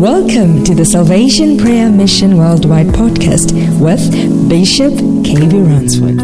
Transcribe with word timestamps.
Welcome 0.00 0.64
to 0.64 0.74
the 0.74 0.86
Salvation 0.86 1.58
Prayer 1.58 1.90
Mission 1.90 2.38
Worldwide 2.38 2.86
podcast 2.86 3.52
with 3.78 4.00
Bishop 4.48 4.94
KB 5.28 5.52
Ransford. 5.60 6.16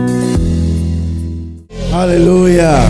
Hallelujah. 1.93 2.89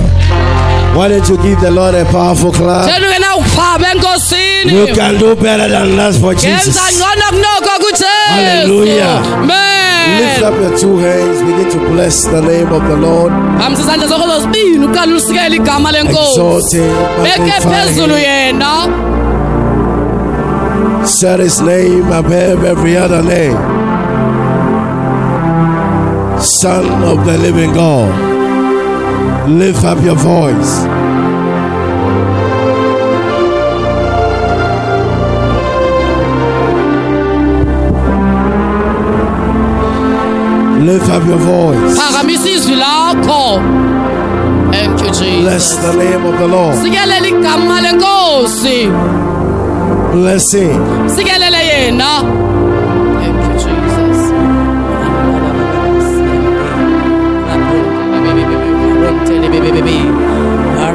Why 0.94 1.08
don't 1.08 1.28
you 1.28 1.42
give 1.42 1.58
the 1.60 1.72
Lord 1.72 1.96
a 1.96 2.04
powerful 2.04 2.52
clap? 2.52 2.88
Tshela 2.88 3.08
wena 3.08 3.36
uphaba 3.36 3.90
enkosini. 3.90 4.72
You 4.72 4.94
can 4.94 5.18
do 5.18 5.34
better 5.34 5.68
than 5.68 5.96
that 5.96 6.14
for 6.20 6.34
Jesus. 6.34 6.76
Yenza 6.76 6.82
ngcono 6.92 7.30
kunoko 7.30 7.70
kuJesu. 7.82 8.06
Hallelujah. 8.28 9.22
Lift 10.20 10.42
up 10.42 10.54
your 10.54 10.78
two 10.78 10.98
hands, 10.98 11.42
begin 11.42 11.68
to 11.68 11.78
bless 11.90 12.26
the 12.26 12.40
name 12.40 12.72
of 12.72 12.82
the 12.86 12.96
Lord. 12.96 13.32
Hambisa 13.32 13.82
izandla 13.82 14.06
Set 21.06 21.38
his 21.38 21.60
name 21.60 22.06
above 22.08 22.64
every 22.64 22.96
other 22.96 23.22
name. 23.22 23.56
Son 26.42 26.84
of 27.04 27.24
the 27.24 27.38
living 27.38 27.72
God. 27.72 29.48
Lift 29.48 29.84
up 29.84 30.02
your 30.02 30.16
voice. 30.16 30.84
Lift 40.84 41.08
up 41.10 41.24
your 41.26 41.38
voice. 41.38 41.96
Phakamisa 41.98 42.48
izwi 42.50 42.74
lakho. 42.74 43.60
Thank 44.72 45.00
you 45.00 45.08
Jesus. 45.08 45.40
Bless 45.42 45.76
the 45.76 45.92
name 45.92 46.26
of 46.26 46.38
the 46.38 46.48
Lord. 46.48 46.76
Sikelela 50.16 50.24
igama 50.24 50.24
lenkosi. 50.24 50.24
Bless 50.24 50.52
him. 50.54 50.80
Sikelele. 51.14 51.60
Thank 53.16 53.36
you 53.42 53.54
Jesus. 53.60 54.20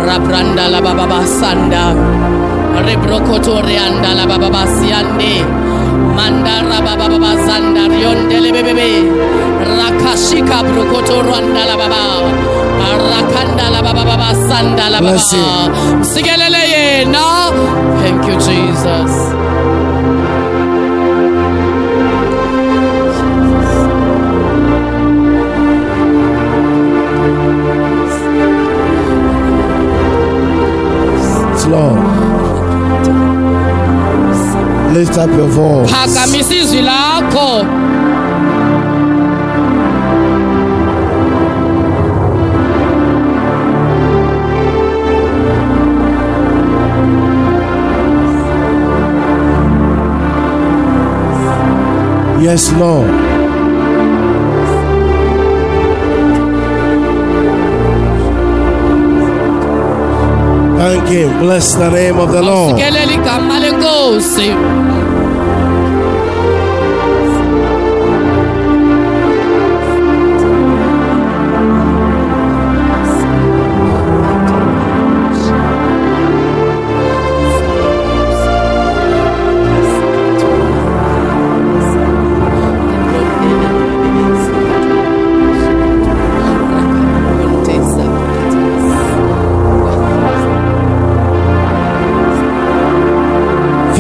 Rabranda 0.08 0.66
la 0.72 0.80
baba 0.82 1.06
basanda. 1.06 1.84
Rebrokotorianda 2.86 4.12
la 4.16 4.26
baba 4.26 4.50
basiande. 4.50 5.34
Mandara 6.18 6.80
baba 6.82 7.08
baba 7.08 7.32
zanda 7.46 7.84
rionde 7.94 8.38
le 8.42 8.52
bebebe. 8.52 8.90
Rakashika 9.78 10.58
brokotoranda 10.68 11.64
la 11.70 11.76
baba. 11.78 12.02
Rakanda 13.12 13.66
la 13.70 13.80
baba 13.82 14.04
baba 14.04 14.30
sanda 14.48 14.86
la 14.90 15.00
baba. 15.00 15.14
Bless 15.14 15.34
Sikelele. 17.06 17.54
Thank 18.00 18.26
you 18.28 18.34
Jesus. 18.34 19.12
It's 31.54 31.66
Lord. 31.68 32.00
Lift 34.94 35.18
up 35.18 35.30
your 35.32 35.48
voice. 35.48 35.90
Yes, 52.52 52.70
Lord. 52.74 53.08
Thank 60.78 61.08
Him. 61.08 61.40
Bless 61.40 61.76
the 61.76 61.90
name 61.90 62.18
of 62.18 62.34
the 62.34 62.42
Lord. 62.42 62.76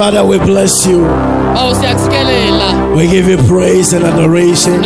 Father, 0.01 0.25
we 0.25 0.39
bless 0.39 0.88
you. 0.88 1.03
We 2.97 3.07
give 3.07 3.28
you 3.28 3.38
praise 3.47 3.94
and 3.94 4.03
adoration. 4.03 4.81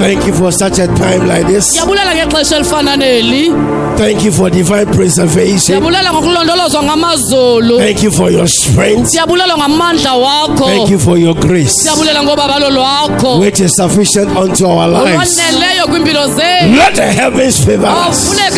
Thank 0.00 0.26
you 0.26 0.32
for 0.34 0.52
such 0.52 0.78
a 0.78 0.86
time 0.86 1.26
like 1.26 1.46
this. 1.46 1.64
siyabulela 1.72 2.14
ngexesha 2.14 2.56
elifana 2.56 2.96
neli 2.96 3.50
Thank 3.96 4.24
you 4.24 4.32
for 4.32 4.50
divine 4.50 4.86
preservation. 4.86 5.58
siyabulela 5.58 6.12
ngokulondolozwa 6.12 6.82
ngamazulu 6.82 7.78
Thank 7.78 8.02
you 8.02 8.10
for 8.10 8.30
your 8.32 8.48
strength. 8.48 9.08
siyabulela 9.08 9.56
ngamandla 9.56 10.14
wakho 10.14 10.64
Thank 10.64 10.90
you 10.90 10.98
for 10.98 11.18
your 11.18 11.34
grace, 11.34 11.70
siyabulela 11.82 12.22
ngobabalo 12.22 12.70
lwakho 12.70 13.38
which 13.40 13.60
is 13.60 13.72
sufficient 13.76 14.36
unto 14.36 14.66
our 14.66 14.88
lives. 14.88 15.38
olwaneleyo 15.38 15.86
kwimpilo 15.86 16.26
zethu 16.26 16.76
Let 16.76 16.94
the 16.94 17.12
heavens 17.22 17.64
favor 17.64 17.94
us. 18.10 18.36
Let 18.38 18.52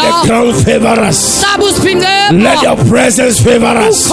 the 0.00 0.26
ground 0.26 0.54
favor 0.64 1.08
us. 1.08 1.44
Let 2.32 2.62
your 2.62 2.76
presence 2.76 3.27
favor 3.36 3.76
us 3.88 4.08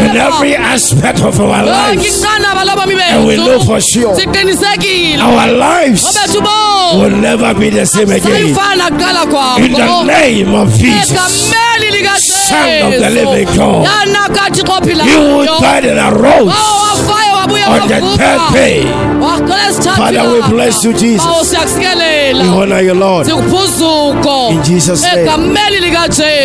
in 0.00 0.16
every 0.16 0.56
aspect 0.56 1.20
of 1.22 1.40
our 1.40 1.62
lives. 1.66 2.02
And 3.10 3.26
we 3.26 3.36
know 3.36 3.60
for 3.66 3.80
sure. 3.80 4.14
Our 5.20 5.46
lives 5.52 6.02
will 7.00 7.16
never 7.20 7.54
be 7.54 7.70
the 7.70 7.86
same 7.86 8.08
again. 8.10 8.54
In 9.58 9.72
the 9.72 9.86
name 10.06 10.54
of 10.54 10.68
Jesus, 10.78 11.50
Son 12.48 12.58
of 12.82 12.92
the 12.92 13.10
living 13.10 13.48
God. 13.56 13.86
you 15.06 15.44
died 15.60 15.84
and 15.84 15.98
arose 15.98 16.50
wafayo 16.90 17.32
wabuya 17.34 17.66
on 17.68 17.88
the 17.88 18.00
third 18.18 18.52
day. 18.52 18.84
Father, 19.82 20.28
we 20.32 20.40
bless 20.50 20.84
you, 20.84 20.92
Jesus. 20.92 21.26
We 22.42 22.48
honor 22.48 22.80
you, 22.80 22.94
Lord. 22.94 23.28
In 23.28 24.62
Jesus' 24.62 25.02
name. 25.02 25.26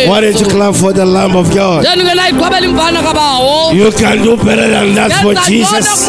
Why 0.08 0.20
don't 0.20 0.40
you 0.40 0.46
clap 0.46 0.74
for 0.74 0.92
the 0.92 1.04
Lamb 1.04 1.36
of 1.36 1.54
God? 1.54 1.80
ndandingena 1.80 2.28
iqhwabela 2.28 2.66
imvana 2.66 3.02
kabawo 3.02 3.72
You 3.74 3.92
can 3.92 4.22
do 4.22 4.36
better 4.36 4.68
than 4.70 4.94
that 4.94 5.12
for 5.22 5.34
Jesus. 5.34 6.08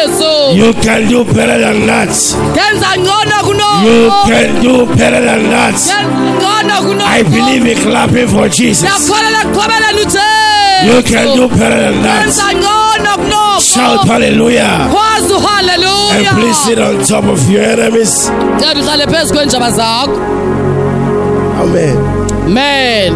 You 0.00 0.72
can 0.82 1.08
do 1.08 1.24
better 1.24 1.58
than 1.60 1.86
that. 1.86 2.08
ngenza 2.08 2.96
ngcono 2.98 3.84
You 3.84 4.10
can 4.26 4.62
do 4.62 4.86
better 4.96 5.20
than 5.20 5.50
that. 5.50 5.74
ngcono 5.76 6.74
kunoko 6.82 7.06
I 7.06 7.22
believe 7.22 7.66
in 7.66 7.78
clapping 7.82 8.28
for 8.28 8.48
Jesus. 8.48 8.88
kuqhwabeleni 8.88 10.06
You 10.86 11.02
can 11.02 11.36
do 11.36 11.48
better 11.48 11.80
than 11.92 12.02
that. 12.02 12.26
ngcono 12.28 13.60
Shout 13.60 14.00
kunoko 14.00 14.12
hallelujah. 14.12 14.88
khwazi 14.90 15.34
And 16.12 16.26
please 16.38 16.58
sit 16.64 16.78
on 16.78 17.04
top 17.04 17.24
of 17.24 17.50
your 17.50 17.62
enemies. 17.62 18.30
uhlale 18.80 19.06
phezu 19.06 19.34
kwenjaba 19.34 19.70
zakho 19.70 20.18
Amen. 21.62 21.96
men 22.48 23.14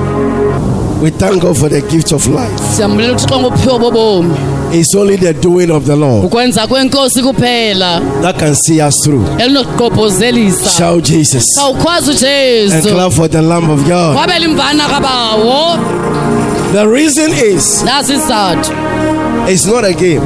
We 1.03 1.11
thank 1.11 1.43
God 1.43 1.57
for 1.59 1.69
the 1.69 1.81
gift 1.83 2.13
of 2.13 2.27
life. 2.27 2.59
siyambulela 2.77 3.13
uthixo 3.13 3.41
ngophiwo 3.41 3.79
bobomi 3.79 4.35
It's 4.75 4.95
only 4.95 5.17
the 5.17 5.33
doing 5.33 5.71
of 5.71 5.85
the 5.87 5.97
Lord 5.97 6.25
ukwenza 6.25 6.67
kwenkosi 6.67 7.23
kuphela 7.23 8.01
that 8.23 8.39
can 8.39 8.55
see 8.55 8.81
us 8.83 9.01
through. 9.05 9.25
elinokuqobhozelisa 9.39 10.71
Shout 10.79 11.05
Jesus. 11.05 11.59
And 11.59 11.75
ujesu 12.09 12.89
clap 12.95 13.13
for 13.13 13.29
the 13.29 13.43
Lamb 13.43 13.71
of 13.71 13.85
God. 13.89 14.17
wabela 14.17 14.45
imvana 14.45 14.89
kabawo 14.89 15.79
The 16.73 16.87
reason 16.89 17.31
is, 17.33 17.83
nasi 17.85 18.13
isizathu 18.13 18.73
it's 19.49 19.67
not 19.67 19.85
a 19.85 19.93
game, 19.93 20.23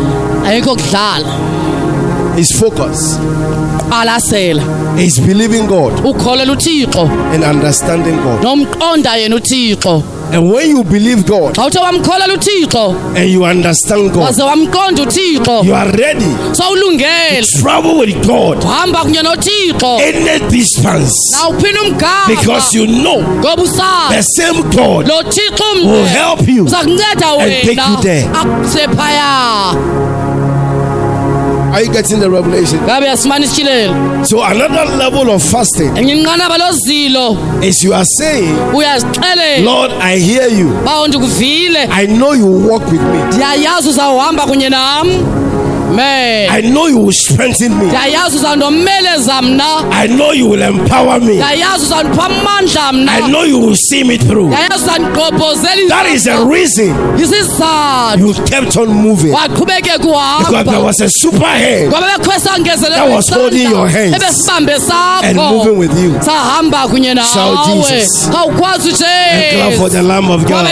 ayikho 0.47 0.77
kudlala 0.77 1.27
it's 2.39 2.53
focus. 2.61 3.19
qalasela 3.91 4.63
It's 4.99 5.19
believing 5.21 5.67
God 5.67 5.93
ukholela 6.05 6.53
uthixo 6.53 7.09
and 7.35 7.45
understanding 7.45 8.17
God. 8.17 8.43
nomqonda 8.43 9.17
yena 9.17 9.37
uthixo 9.37 10.03
And 10.31 10.53
when 10.53 10.69
you 10.71 10.85
believe 10.85 11.25
God 11.27 11.55
xa 11.57 11.67
uthe 11.67 11.79
wamkholela 11.79 12.35
uthixo 12.35 12.95
and 13.17 13.31
you 13.31 13.45
understand 13.45 14.13
God, 14.13 14.23
waze 14.25 14.43
wamqonda 14.43 15.03
uthixo 15.03 15.65
you 15.65 15.75
are 15.75 15.91
ready 15.93 16.27
sowulungele 16.53 17.43
to 17.43 17.59
travel 17.63 17.99
with 17.99 18.27
God 18.27 18.59
uhamba 18.65 19.03
kunye 19.05 19.23
nothixo 19.23 19.99
any 20.01 20.51
distance. 20.51 21.13
Nawuphina 21.33 21.83
umgama 21.83 22.27
because 22.29 22.75
you 22.75 22.87
know 22.87 23.23
ngoba 23.23 23.57
the 23.57 23.63
usazi 23.63 24.23
same 24.37 24.63
God 24.71 25.09
lo 25.09 25.23
thixo 25.23 25.65
will 25.75 25.85
mnye 25.85 26.09
help 26.09 26.49
you. 26.49 26.65
uza 26.65 26.77
kunceda 26.77 27.27
and 27.39 27.53
take 27.53 27.79
wena. 27.79 27.97
you 27.97 28.03
there. 28.03 30.08
Are 31.79 31.85
you 31.85 31.93
getting 31.93 32.19
the 32.19 32.29
revelation? 32.29 32.79
ngabe 32.81 33.07
yasimana 33.07 33.45
isityilelo 33.45 34.25
So 34.25 34.43
another 34.43 34.85
level 34.97 35.31
of 35.31 35.43
fasting 35.51 35.97
enye 35.99 36.13
inqanaba 36.13 36.59
lozilo 36.59 37.37
is 37.63 37.85
you 37.85 37.95
are 37.95 38.05
saying, 38.05 38.57
Lord, 39.65 39.93
I 39.93 40.19
hear 40.19 40.49
you. 40.49 40.73
I 41.91 42.07
know 42.07 42.33
you 42.33 42.47
walk 42.47 42.83
with 42.91 43.01
me. 43.01 43.39
Ndiyayazi 45.89 45.97
uzawuhamba 45.97 45.97
kunye 45.97 45.97
nam 45.97 45.97
men 45.97 46.51
I 46.51 46.63
know 46.63 46.89
you 46.89 46.99
will 47.05 47.13
strengthen 47.13 47.75
me. 47.79 47.85
ndiyayazi 47.87 48.37
uzandomeleza 48.37 49.43
mna 49.43 49.65
I 49.93 50.09
know 50.09 50.33
you 50.33 50.51
will 50.51 50.63
empower 50.63 51.21
me. 51.21 51.33
ndiyayazi 51.35 51.85
uzandipha 51.85 52.25
amandla 52.25 52.89
I 52.89 53.21
know 53.29 53.45
you 53.45 53.61
will 53.61 53.77
see 53.77 54.05
me 54.05 54.19
through. 54.19 54.51
That 55.89 56.07
is 56.15 56.25
the 56.25 56.37
reason 56.45 56.95
you 58.21 58.35
kept 58.35 58.77
on 58.77 58.89
moving. 58.89 59.33
Because 59.33 60.65
there 60.65 60.81
was 60.85 61.01
a 61.01 61.09
super 61.09 61.47
hand 61.47 61.93
That 61.93 63.09
was 63.11 63.29
holding 63.31 63.71
your 63.71 63.89
hands 63.89 64.15
and 65.25 65.37
moving 65.37 65.79
with 65.79 65.99
you. 66.03 66.13
Shout 67.25 67.67
Jesus. 67.67 68.29
And 68.29 69.57
clap 69.57 69.73
for 69.79 69.89
the 69.91 70.03
Lamb 70.03 70.31
of 70.31 70.47
God. 70.47 70.67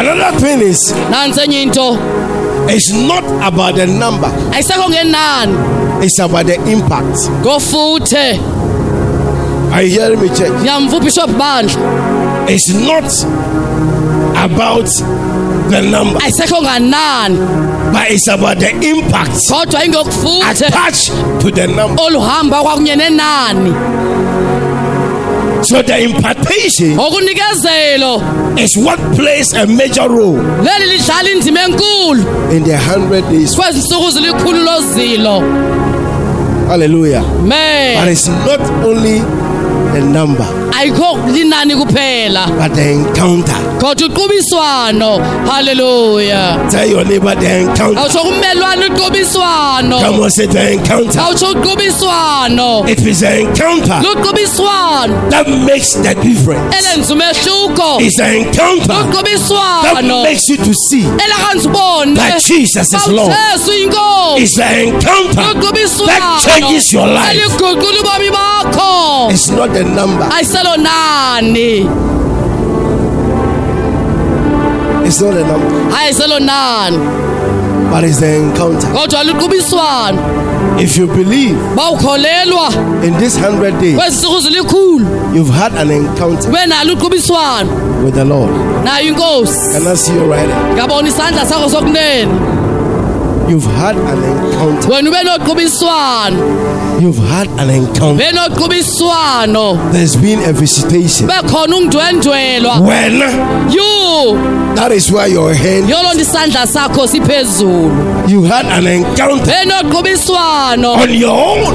Another 0.00 0.38
thing 0.38 0.60
is, 0.60 0.92
nansi 1.10 1.40
enye 1.40 1.62
into. 1.62 1.98
it's 2.72 2.90
not 2.92 3.24
about 3.46 3.74
the 3.74 3.86
number, 3.86 4.28
ayisekho 4.52 4.88
ngenani 4.90 6.04
it's 6.04 6.18
about 6.18 6.46
the 6.46 6.54
impact. 6.72 7.18
ngofuthe 7.42 8.40
Are 9.72 9.82
you 9.82 9.90
hearing 10.00 10.20
me, 10.20 10.28
church? 10.28 10.52
ndiyamva 10.60 10.96
ubhishophu 10.96 11.34
bandla? 11.38 12.48
It's 12.48 12.68
not 12.72 13.04
about 14.44 14.86
the 15.70 15.82
number, 15.82 16.18
ayisekho 16.24 16.62
nganani 16.62 17.38
but 17.92 18.10
it's 18.10 18.28
about 18.28 18.58
the 18.58 18.70
impact 18.90 19.48
kodwa 19.50 19.84
ingokufuthe 19.84 20.66
attached 20.66 21.12
to 21.40 21.50
the 21.50 21.66
number. 21.66 22.02
oluhamba 22.04 22.62
kwakunye 22.62 22.96
nenani 22.96 23.74
So 25.62 25.82
the 25.82 25.98
impartation 26.02 26.98
is 28.58 28.76
what 28.76 28.98
plays 29.16 29.52
a 29.54 29.66
major 29.66 30.08
role 30.08 30.36
leli 30.64 30.86
lidlala 30.86 31.30
indima 31.30 31.60
enkulu. 31.62 32.52
in 32.52 32.64
the 32.64 32.76
hundred 32.76 33.24
days. 33.30 33.56
kwezi 33.56 33.78
ntsuku 33.78 34.10
zilikhulu 34.10 34.62
lozilo 34.64 35.42
Hallelujah. 36.68 37.22
But 37.22 37.42
men 37.48 38.08
it's 38.08 38.28
not 38.28 38.60
only 38.84 39.18
the 39.92 40.00
number, 40.12 40.46
ayikho 40.78 41.18
linani 41.32 41.74
kuphela 41.76 42.46
but 42.46 42.74
the 42.74 42.92
encounter. 42.92 43.54
kodwa 43.80 44.08
uqubiswano 44.08 45.18
haleluya 45.46 46.58
Tell 46.70 46.86
your 46.90 47.04
neighbor 47.04 47.34
the 47.36 47.60
encounter. 47.60 47.98
awutsho 48.00 48.18
kummelwane 48.18 48.86
uqubiswano 48.86 50.00
Come 50.00 50.20
on, 50.22 50.30
say 50.30 50.46
the 50.46 50.72
encounter. 50.72 51.20
awutsho 51.20 51.46
uqubiswano 51.50 52.88
It 52.88 53.00
is 53.06 53.20
the 53.20 53.40
encounter 53.40 54.00
luqubiswano 54.02 55.30
that 55.30 55.48
makes 55.48 55.94
the 55.94 56.14
difference. 56.14 56.76
elenza 56.78 57.14
umehluko 57.14 58.00
It's 58.00 58.16
the 58.16 58.36
encounter 58.38 58.86
that 58.86 59.06
luqubiswano 59.06 60.22
makes 60.22 60.48
you 60.48 60.56
to 60.56 60.74
see 60.74 61.02
elakanza 61.24 61.68
ubone 61.68 62.14
that 62.16 62.42
Jesus 62.42 62.92
is 62.92 63.06
Lord. 63.06 63.32
bawujesu 63.32 63.72
inkosi 63.82 64.42
It's 64.42 64.58
encounter 64.58 65.34
that 66.06 66.42
changes 66.44 66.92
your 66.92 67.06
life. 67.06 67.30
eliguqula 67.30 68.00
ubomi 68.00 68.30
bakho 68.30 69.30
It's 69.30 69.48
not 69.50 69.72
the 69.72 69.84
number. 69.84 70.28
Ayiselo 70.60 70.76
nani? 70.76 71.86
It's 75.06 75.20
not 75.20 75.34
the 75.34 75.44
number, 75.44 75.96
ayiselo 75.96 76.40
nani? 76.40 76.96
But 77.90 78.04
it's 78.04 78.20
the 78.20 78.36
encounter. 78.36 78.86
kodwa 78.88 79.24
luqubiswano. 79.24 80.80
If 80.80 80.96
you 80.96 81.06
believe 81.06 81.56
bawukholelwa 81.76 83.04
in 83.04 83.14
this 83.18 83.36
hundred 83.36 83.80
days, 83.80 83.96
kwezi 83.96 84.26
zilikhulu. 84.42 85.34
you've 85.34 85.50
had 85.50 85.72
an 85.74 85.90
encounter 85.90 86.48
ube 86.48 86.66
nalo 86.66 86.94
uqubiswano 86.94 88.04
with 88.04 88.14
the 88.14 88.24
Lord. 88.24 88.50
nayo 88.84 89.08
inkosi. 89.08 89.72
Can 89.72 89.86
I 89.86 89.94
see 89.94 90.14
you 90.14 90.24
right 90.30 90.48
ngabona 90.74 91.08
isandla 91.08 91.46
sakho 91.46 91.68
sokunene. 91.68 92.30
You've 93.50 93.66
had 93.66 93.96
an 93.96 94.22
encounter. 94.22 94.90
wena 94.90 95.10
ube 95.10 95.22
noqubiswano 95.22 96.36
You've 97.00 97.16
had 97.16 97.48
an 97.58 97.70
encounter. 97.70 98.18
There's 99.92 100.16
been 100.16 100.38
a 100.48 100.52
visitation. 100.52 101.26
When 101.28 101.44
yu 103.72 104.36
that 104.76 104.92
is 104.92 105.10
where 105.10 105.26
your 105.28 105.54
hand, 105.54 105.88
yolonto 105.88 106.20
isandla 106.20 106.66
sakho 106.66 107.06
siphezulu 107.06 108.28
you 108.28 108.42
had 108.44 108.66
an 108.66 108.86
encounter 108.86 109.50
on 110.84 111.14
your 111.14 111.30
own 111.30 111.74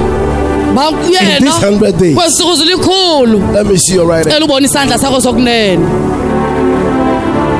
in 0.78 1.44
this 1.44 1.58
hundred 1.58 1.98
days. 1.98 2.16
Let 2.16 3.66
me 3.66 3.78
see 3.78 3.96
you 3.96 4.06
right 4.06 4.24
there. 4.24 4.34
cela 4.34 4.46
ubone 4.46 4.66
isandla 4.66 4.98
sakho 4.98 5.20
sokunene 5.22 5.80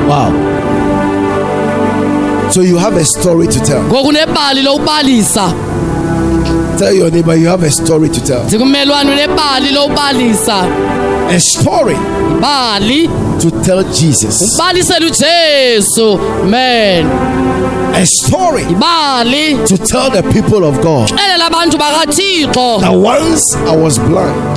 Wow. 0.08 0.30
So 2.50 2.60
you 2.60 2.78
have 2.78 2.94
a 2.96 3.04
story 3.04 3.46
to 3.48 3.60
tell. 3.60 3.82
ngoku 3.84 4.12
nebali 4.12 4.62
lokubalisa 4.62 5.52
Tell 6.78 6.92
your 6.92 7.10
neighbor 7.10 7.34
you 7.34 7.48
have 7.48 7.66
a 7.66 7.70
story 7.70 8.08
to 8.08 8.20
tell. 8.20 8.44
ndikummelwane 8.44 9.10
unebali 9.12 9.70
lokubalisa. 9.70 10.64
A 11.36 11.40
story 11.40 11.96
bali 12.40 13.10
to 13.40 13.50
tell 13.50 13.84
Jesus. 13.84 14.56
man 16.44 17.06
A 17.94 18.06
story 18.06 18.64
bali 18.64 19.56
to 19.66 19.76
tell 19.78 20.10
the 20.10 20.22
people 20.22 20.64
of 20.68 20.80
God. 20.82 21.08
That 22.80 22.94
once 22.94 23.56
I 23.56 23.76
was 23.76 23.98
blind, 23.98 24.54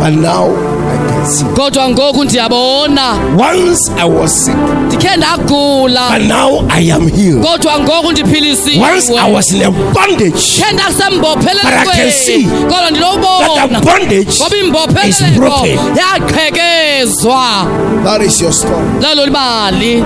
but 0.00 0.10
now 0.10 0.77
I 1.18 1.20
can 1.20 1.26
see. 1.30 1.44
kodwa 1.44 1.88
ngoku 1.88 2.24
ndiyabona. 2.24 3.02
Once 3.38 3.90
I 3.98 4.04
was 4.04 4.44
sick, 4.44 4.54
ndikhe 4.86 5.16
ndagula. 5.16 6.08
but 6.10 6.22
now 6.28 6.66
I 6.70 6.90
am 6.92 7.08
healed. 7.08 7.42
kodwa 7.44 7.80
ngoku 7.80 8.06
Once 8.06 8.20
I 8.20 8.22
ndiphilisiwe 8.22 9.32
was 9.32 9.52
in 9.52 9.62
a 9.62 9.70
bondage, 9.70 10.32
khe 10.32 10.72
But 10.72 10.80
I 10.80 10.86
can 10.86 12.10
see 12.10 12.46
ndasembophelelekweni 12.46 12.48
kodwa 12.62 12.80
that 12.80 12.90
ndilowubona 12.90 13.68
the 13.68 13.86
bondage 13.86 14.38
ngoba 14.40 14.56
is 14.56 15.20
imbopheleleko 15.20 15.40
broken. 15.40 15.78
yaqhekezwa. 15.96 17.44
That 18.04 18.22
is 18.22 18.40
your 18.40 18.52
story. 18.52 18.84
lelo 19.00 19.24
libali 19.26 20.04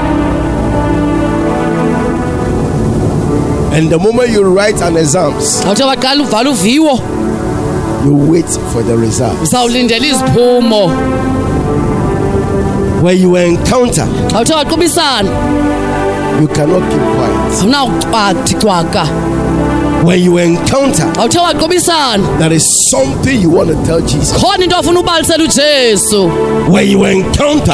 And 3.75 3.88
the 3.90 3.99
moment 3.99 4.28
you 4.31 4.42
write 4.42 4.83
an 4.83 4.97
exams, 4.99 5.62
awuthe 5.64 5.85
waqala 5.85 6.23
uvala 6.23 6.50
uviwo 6.50 7.00
you 8.04 8.14
wait 8.32 8.49
for 8.73 8.82
the 8.82 8.97
result. 8.97 9.42
uzawulindela 9.42 10.06
iziphumo 10.06 10.90
When 13.02 13.18
you 13.23 13.37
encounter, 13.37 14.06
awuthe 14.35 14.54
waqubisana 14.54 15.28
you 16.40 16.49
cannot 16.49 16.82
keep 16.90 17.00
quiet. 17.00 17.62
awunawucwathi 17.62 18.54
cwaka 18.54 19.06
When 20.02 20.21
you 20.21 20.38
encounter, 20.38 21.12
there 21.14 22.52
is 22.52 22.90
something 22.90 23.40
you 23.40 23.50
want 23.50 23.68
to 23.71 23.75
tell 23.87 24.00
Jesus. 24.00 24.32
khona 24.32 24.64
into 24.64 24.76
ofuna 24.76 25.00
ubalisela 25.00 25.44
ujesu 25.44 26.26
When 26.73 26.88
you 26.88 27.04
encounter, 27.04 27.73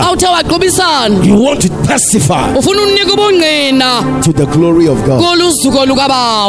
you 1.24 1.34
want 1.42 1.62
to 1.62 1.68
testify 1.86 2.52
ufuna 2.54 2.82
unika 2.82 3.12
ubungqina 3.12 4.22
to 4.22 4.32
the 4.32 4.44
glory 4.46 4.88
of 4.88 5.02
God. 5.06 5.22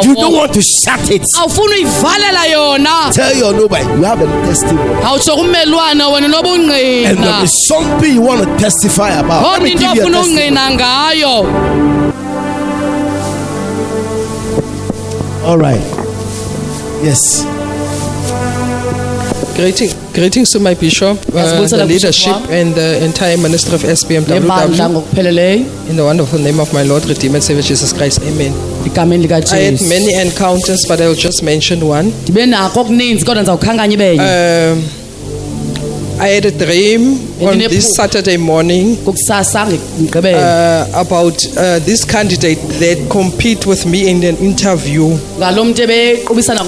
You 0.04 0.14
don't 0.14 0.34
want 0.34 0.52
to 0.52 0.60
shut 0.60 1.10
it. 1.10 1.22
awufuna 1.38 1.74
uyivalela 1.74 2.44
yona 2.52 3.12
Tell 3.12 3.36
your 3.38 3.54
neighbor 3.54 3.78
you 3.78 4.04
have 4.04 4.20
a 4.20 4.46
testimony. 4.46 5.02
awutsho 5.04 5.36
kummelwane 5.36 6.04
wena 6.04 6.40
And 7.08 7.18
there 7.18 7.44
is 7.44 7.66
something 7.66 8.14
you 8.14 8.22
want 8.22 8.44
to 8.44 8.56
testify 8.58 9.10
about. 9.18 9.42
Let 9.42 9.62
me 9.62 9.70
give 9.74 9.94
you 9.96 10.08
a 10.08 10.10
testimony. 10.10 11.89
All 15.44 15.58
right. 15.58 15.80
Yes. 17.02 17.44
Greeting, 19.56 19.90
greetings 20.14 20.50
to 20.50 20.60
my 20.60 20.74
bishop, 20.74 21.18
uh, 21.34 21.66
the 21.66 21.84
leadership, 21.86 22.34
and 22.50 22.74
the 22.74 23.04
entire 23.04 23.36
ministry 23.36 23.74
of 23.74 23.82
lebandla 23.82 23.96
SPMWW. 23.96 24.88
ngokupheleleyo 24.90 25.64
In 25.90 25.96
the 25.96 26.02
wonderful 26.02 26.38
name 26.40 26.60
of 26.60 26.72
my 26.72 26.82
Lord, 26.82 27.04
Redeemer, 27.06 27.40
Savior 27.40 27.62
Jesus 27.62 27.92
Christ. 27.92 28.20
Amen. 28.22 28.52
egameni 28.86 29.26
I 29.52 29.64
had 29.64 29.80
many 29.88 30.14
encounters, 30.14 30.86
but 30.88 31.00
I 31.00 31.06
will 31.08 31.16
just 31.22 31.42
mention 31.42 31.82
one. 31.82 32.12
ndibe 32.22 32.46
nako 32.46 32.80
okuninzi 32.80 33.24
kodwa 33.24 33.42
ndizawukhankanya 33.42 33.94
ibenye 33.94 34.20
Um, 34.20 34.82
I 36.20 36.34
had 36.34 36.44
a 36.46 36.50
dream 36.50 37.18
on 37.40 37.58
this. 37.58 37.94
Saturday 37.96 38.36
morning 38.36 38.96
Kukusasa 38.96 39.66
ngigqibele. 39.66 40.36
uh, 40.36 40.98
about 41.00 41.42
uh, 41.56 41.78
this 41.84 42.04
candidate 42.04 42.60
that 42.78 43.08
compete 43.08 43.66
with 43.66 43.86
me 43.86 44.10
in 44.10 44.22
an 44.24 44.36
interview. 44.36 45.16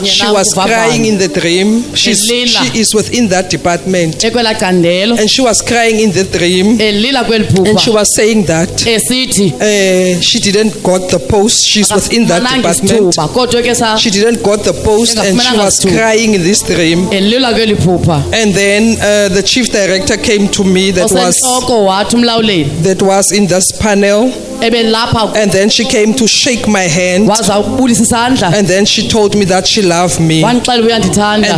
She 0.05 0.27
was 0.27 0.49
crying 0.55 1.05
in 1.05 1.19
the 1.19 1.29
dream. 1.29 1.95
She's, 1.95 2.21
she 2.27 2.81
is 2.81 2.95
within 2.95 3.29
that 3.29 3.51
department. 3.51 4.23
And 4.25 5.31
she 5.31 5.43
was 5.43 5.61
crying 5.63 6.01
in 6.01 6.13
the 6.13 6.25
dream. 6.25 6.81
And 6.81 7.81
she 7.81 7.91
was 7.91 8.15
saying 8.17 8.45
that 8.47 8.71
uh, 9.61 10.21
she 10.21 10.39
didn't 10.41 10.83
got 10.83 11.11
the 11.11 11.19
post. 11.29 11.59
She's 11.69 11.93
within 11.93 12.27
that 12.29 12.43
department. 12.43 12.91
isithuba 12.91 13.29
kodwa 13.29 13.63
ke 13.63 13.75
sa 13.77 13.97
She 13.97 14.11
didn't 14.11 14.43
got 14.43 14.65
the 14.65 14.73
post 14.73 15.19
and 15.19 15.41
she 15.41 15.57
was 15.57 15.81
crying 15.81 16.35
in 16.35 16.43
this 16.43 16.63
dream. 16.63 17.09
elila 17.13 17.53
kweli 17.55 17.77
phupha 17.77 18.23
And 18.33 18.55
then 18.55 18.97
uh, 18.99 19.29
the 19.35 19.43
chief 19.43 19.71
director 19.73 20.17
came 20.17 20.49
to 20.49 20.65
me 20.65 20.91
that 20.93 21.11
was 21.11 21.37
that 22.83 23.03
was 23.03 23.33
in 23.33 23.47
this 23.47 23.73
panel 23.81 24.33
and 24.63 25.53
then 25.53 25.69
she 25.69 25.85
came 25.85 26.15
to 26.15 26.27
shake 26.29 26.69
my 26.69 26.89
hand. 26.89 27.29
Waza 27.29 27.59
ukubulisa 27.59 28.03
isandla. 28.03 28.53
And 28.55 28.69
then 28.69 28.85
she 28.85 29.09
told 29.09 29.35
me 29.35 29.45
that 29.47 29.67
she 29.67 29.83
loved 29.83 30.21
me. 30.21 30.43
And 30.45 30.63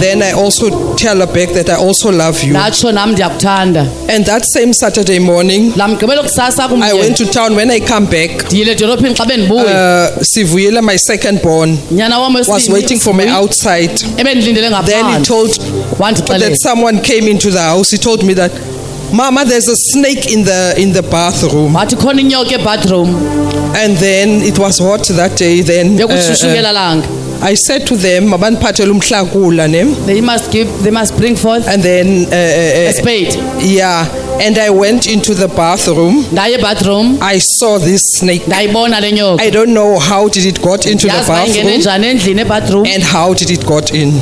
then 0.01 0.23
I 0.23 0.33
also 0.33 0.95
tell 0.97 1.19
her 1.21 1.27
back 1.27 1.51
that 1.55 1.69
I 1.69 1.77
also 1.77 2.11
love 2.11 2.43
you. 2.43 2.53
ndatsho 2.53 2.93
nam 2.93 3.13
ndiyakuthanda. 3.13 3.87
And 4.09 4.25
that 4.27 4.45
same 4.45 4.73
Saturday 4.73 5.19
morning, 5.19 5.73
I 5.77 6.93
went 6.95 7.17
to 7.17 7.27
town. 7.27 7.57
When 7.57 7.71
I 7.71 7.81
come 7.81 8.07
back, 8.07 8.31
ndiyile 8.47 8.73
edolophini 8.73 9.15
xa 9.15 9.27
bendibuye 9.27 9.65
uh, 9.65 10.23
Sivuyela, 10.23 10.83
my 10.83 10.97
second 10.97 11.43
born, 11.43 11.79
was 12.49 12.69
waiting 12.69 12.99
for 13.01 13.15
me 13.15 13.29
outside. 13.29 13.91
Then 14.17 14.39
he 14.43 15.23
told 15.25 15.51
that 15.99 16.57
someone 16.61 17.01
came 17.03 17.29
into 17.29 17.51
the 17.51 17.61
house. 17.61 17.91
He 17.91 17.99
told 17.99 18.25
me 18.25 18.35
that, 18.35 18.53
Mama, 19.15 19.45
there's 19.45 19.69
a 19.69 19.77
snake 19.77 20.33
in 20.33 20.43
the 20.43 20.75
in 20.77 20.93
the 20.93 21.03
bathroom. 21.03 21.73
wathi 21.73 21.95
khona 21.97 22.21
inyoka 22.21 22.59
ebathroom 22.59 23.09
And 23.77 23.97
then 23.99 24.43
it 24.43 24.59
was 24.59 24.81
hot 24.81 25.07
that 25.15 25.37
day. 25.37 25.61
Then 25.63 26.01
uh, 26.01 26.07
uh, 26.07 26.73
langa 26.73 27.07
I 27.41 27.55
said 27.55 27.87
to 27.87 27.97
them, 27.97 28.25
"Mabandiphathele 28.33 28.91
umhlakula, 28.91 29.71
ne?" 29.71 29.85
they 30.07 30.21
must 30.21 30.51
give 30.51 30.69
they 30.83 30.91
must 30.91 31.17
bring 31.17 31.37
forth 31.37 31.69
And 31.69 31.81
then 31.81 32.27
uh, 32.27 32.35
a 32.35 32.87
uh, 32.87 32.91
uh, 32.91 32.93
spade 32.93 33.35
yeah, 33.63 34.09
and 34.41 34.59
I 34.59 34.71
went 34.71 35.07
into 35.07 35.33
the 35.35 35.47
bathroom. 35.47 36.25
ndaye 36.33 36.59
ebathroom 36.59 37.19
I 37.23 37.39
saw 37.39 37.79
this 37.79 38.01
snake. 38.19 38.43
ndayibona 38.47 39.01
le 39.01 39.13
nyoka 39.13 39.45
I 39.45 39.51
don't 39.51 39.73
know 39.73 39.99
how 40.01 40.29
did 40.29 40.45
it 40.45 40.61
got 40.61 40.87
into 40.87 41.07
the 41.07 41.13
yazi 41.13 41.31
uba 41.31 41.47
ingene 41.47 41.63
bathroom 41.63 41.81
njani 41.81 42.07
endlini 42.07 42.41
ebathroom 42.41 42.87
and 42.95 43.05
how 43.05 43.33
did 43.35 43.51
it 43.51 43.65
got 43.65 43.95
in. 43.95 44.13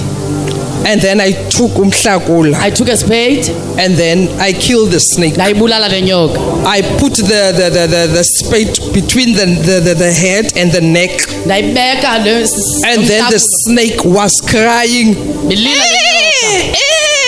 And 0.85 1.01
then 1.01 1.21
I 1.21 1.33
took 1.49 1.73
umhlakula 1.79 2.59
i 2.61 2.71
took 2.71 2.89
a 2.89 2.97
spade 2.97 3.49
and 3.79 3.97
then 3.97 4.29
I 4.41 4.53
killed 4.53 4.91
the 4.91 4.99
snake. 5.01 5.35
ndayibulala 5.35 5.89
le 5.89 6.03
nyoka 6.03 6.41
I 6.67 6.83
put 6.83 7.15
the, 7.15 7.53
the, 7.53 7.71
the, 7.71 7.87
the, 7.87 8.07
the 8.13 8.25
spade 8.25 8.93
between 8.93 9.35
the, 9.37 9.47
the, 9.47 9.81
the, 9.81 9.95
the 9.95 10.13
head 10.13 10.53
and 10.57 10.73
the 10.73 10.81
neck. 10.81 11.11
ndayibeka 11.47 12.19
le 12.25 12.43
s- 12.43 12.83
And 12.85 13.05
then 13.07 13.25
the 13.31 13.39
snake 13.39 14.05
was 14.05 14.33
crying. 14.47 15.15
Ilila 15.51 15.85
le 15.85 15.99
nyoka. 15.99 16.53
Eh, 16.53 16.71
eh. 16.71 17.22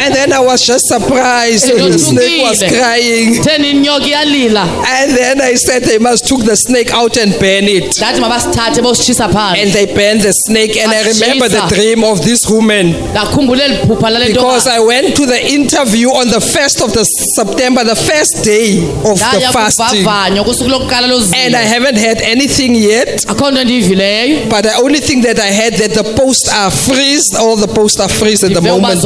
And 0.00 0.14
then 0.14 0.32
I 0.32 0.40
was 0.40 0.60
just 0.66 0.86
surprised 0.86 1.68
the 1.68 1.98
snake 1.98 2.42
was 2.42 2.62
crying. 2.62 3.42
theni 3.44 3.70
inyoka 3.70 4.06
iyalila 4.06 4.62
And 4.86 5.16
then 5.16 5.40
I 5.40 5.54
said 5.56 5.82
they 5.84 5.98
must 5.98 6.26
took 6.26 6.44
the 6.44 6.56
snake 6.56 6.90
out 6.92 7.16
and 7.16 7.32
burn 7.38 7.64
it. 7.68 7.96
ndathi 7.96 8.20
mabasithathe 8.20 8.82
bositshisa 8.82 9.24
And 9.56 9.72
they 9.72 9.86
burned 9.86 10.22
the 10.22 10.32
snake. 10.32 10.76
And 10.76 10.92
I 10.92 11.02
remember 11.02 11.48
the 11.48 11.74
dream 11.74 12.04
of 12.04 12.20
this 12.24 12.48
woman. 12.48 12.94
ndakhumbula 13.10 13.64
eli 13.64 13.76
phupha 13.86 14.10
lale 14.10 14.32
Because 14.32 14.66
I 14.66 14.80
went 14.80 15.16
to 15.16 15.26
the 15.26 15.40
interview 15.52 16.08
on 16.10 16.28
the 16.28 16.40
1st 16.40 16.84
of 16.84 16.92
the 16.92 17.04
September, 17.34 17.84
the 17.84 17.96
first 17.96 18.44
day 18.44 18.78
of 19.04 19.18
the 19.18 19.40
fasting. 19.52 20.06
And 20.06 21.56
I 21.56 21.66
haven't 21.74 21.96
had 21.96 22.20
anything 22.22 22.74
yet. 22.74 23.24
akho 23.26 23.50
nto 23.50 23.64
ndiyivileyo 23.64 24.48
But 24.48 24.62
the 24.62 24.74
only 24.82 25.00
thing 25.00 25.22
that 25.22 25.38
I 25.38 25.50
had 25.50 25.74
that 25.74 25.92
the 25.94 26.14
posts 26.14 26.48
are 26.48 26.70
freeze, 26.70 27.34
all 27.38 27.56
the 27.56 27.68
posts 27.68 28.00
are 28.00 28.08
freeze 28.08 28.44
at 28.44 28.52
the 28.52 28.60
moment. 28.60 29.00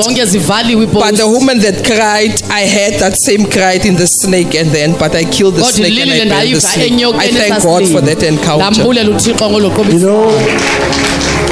Zonke 0.53 0.77
zivaliwe 0.77 0.87
But 0.87 1.17
the 1.17 1.25
woman 1.27 1.59
that 1.61 1.85
cried, 1.85 2.43
I 2.51 2.67
had 2.67 2.99
that 3.01 3.15
same 3.17 3.47
cry 3.47 3.81
in 3.85 3.97
the 3.97 4.07
snake, 4.07 4.55
and 4.61 4.71
then, 4.71 4.93
but 4.99 5.15
I 5.15 5.25
killed 5.25 5.55
the 5.57 5.63
kodwa 5.63 5.73
snake 5.73 5.99
and 6.01 6.33
I 6.33 6.45
burned 6.47 6.55
the 6.55 6.61
snake. 6.61 6.93
I 7.15 7.29
thank 7.33 7.63
God 7.63 7.87
for 7.89 8.01
that 8.01 8.23
encounter. 8.23 8.71
ndambulela 8.71 9.11
uthixo 9.11 9.45
You 9.45 9.51
ngoloqobisa 9.51 10.07
know, 10.07 10.33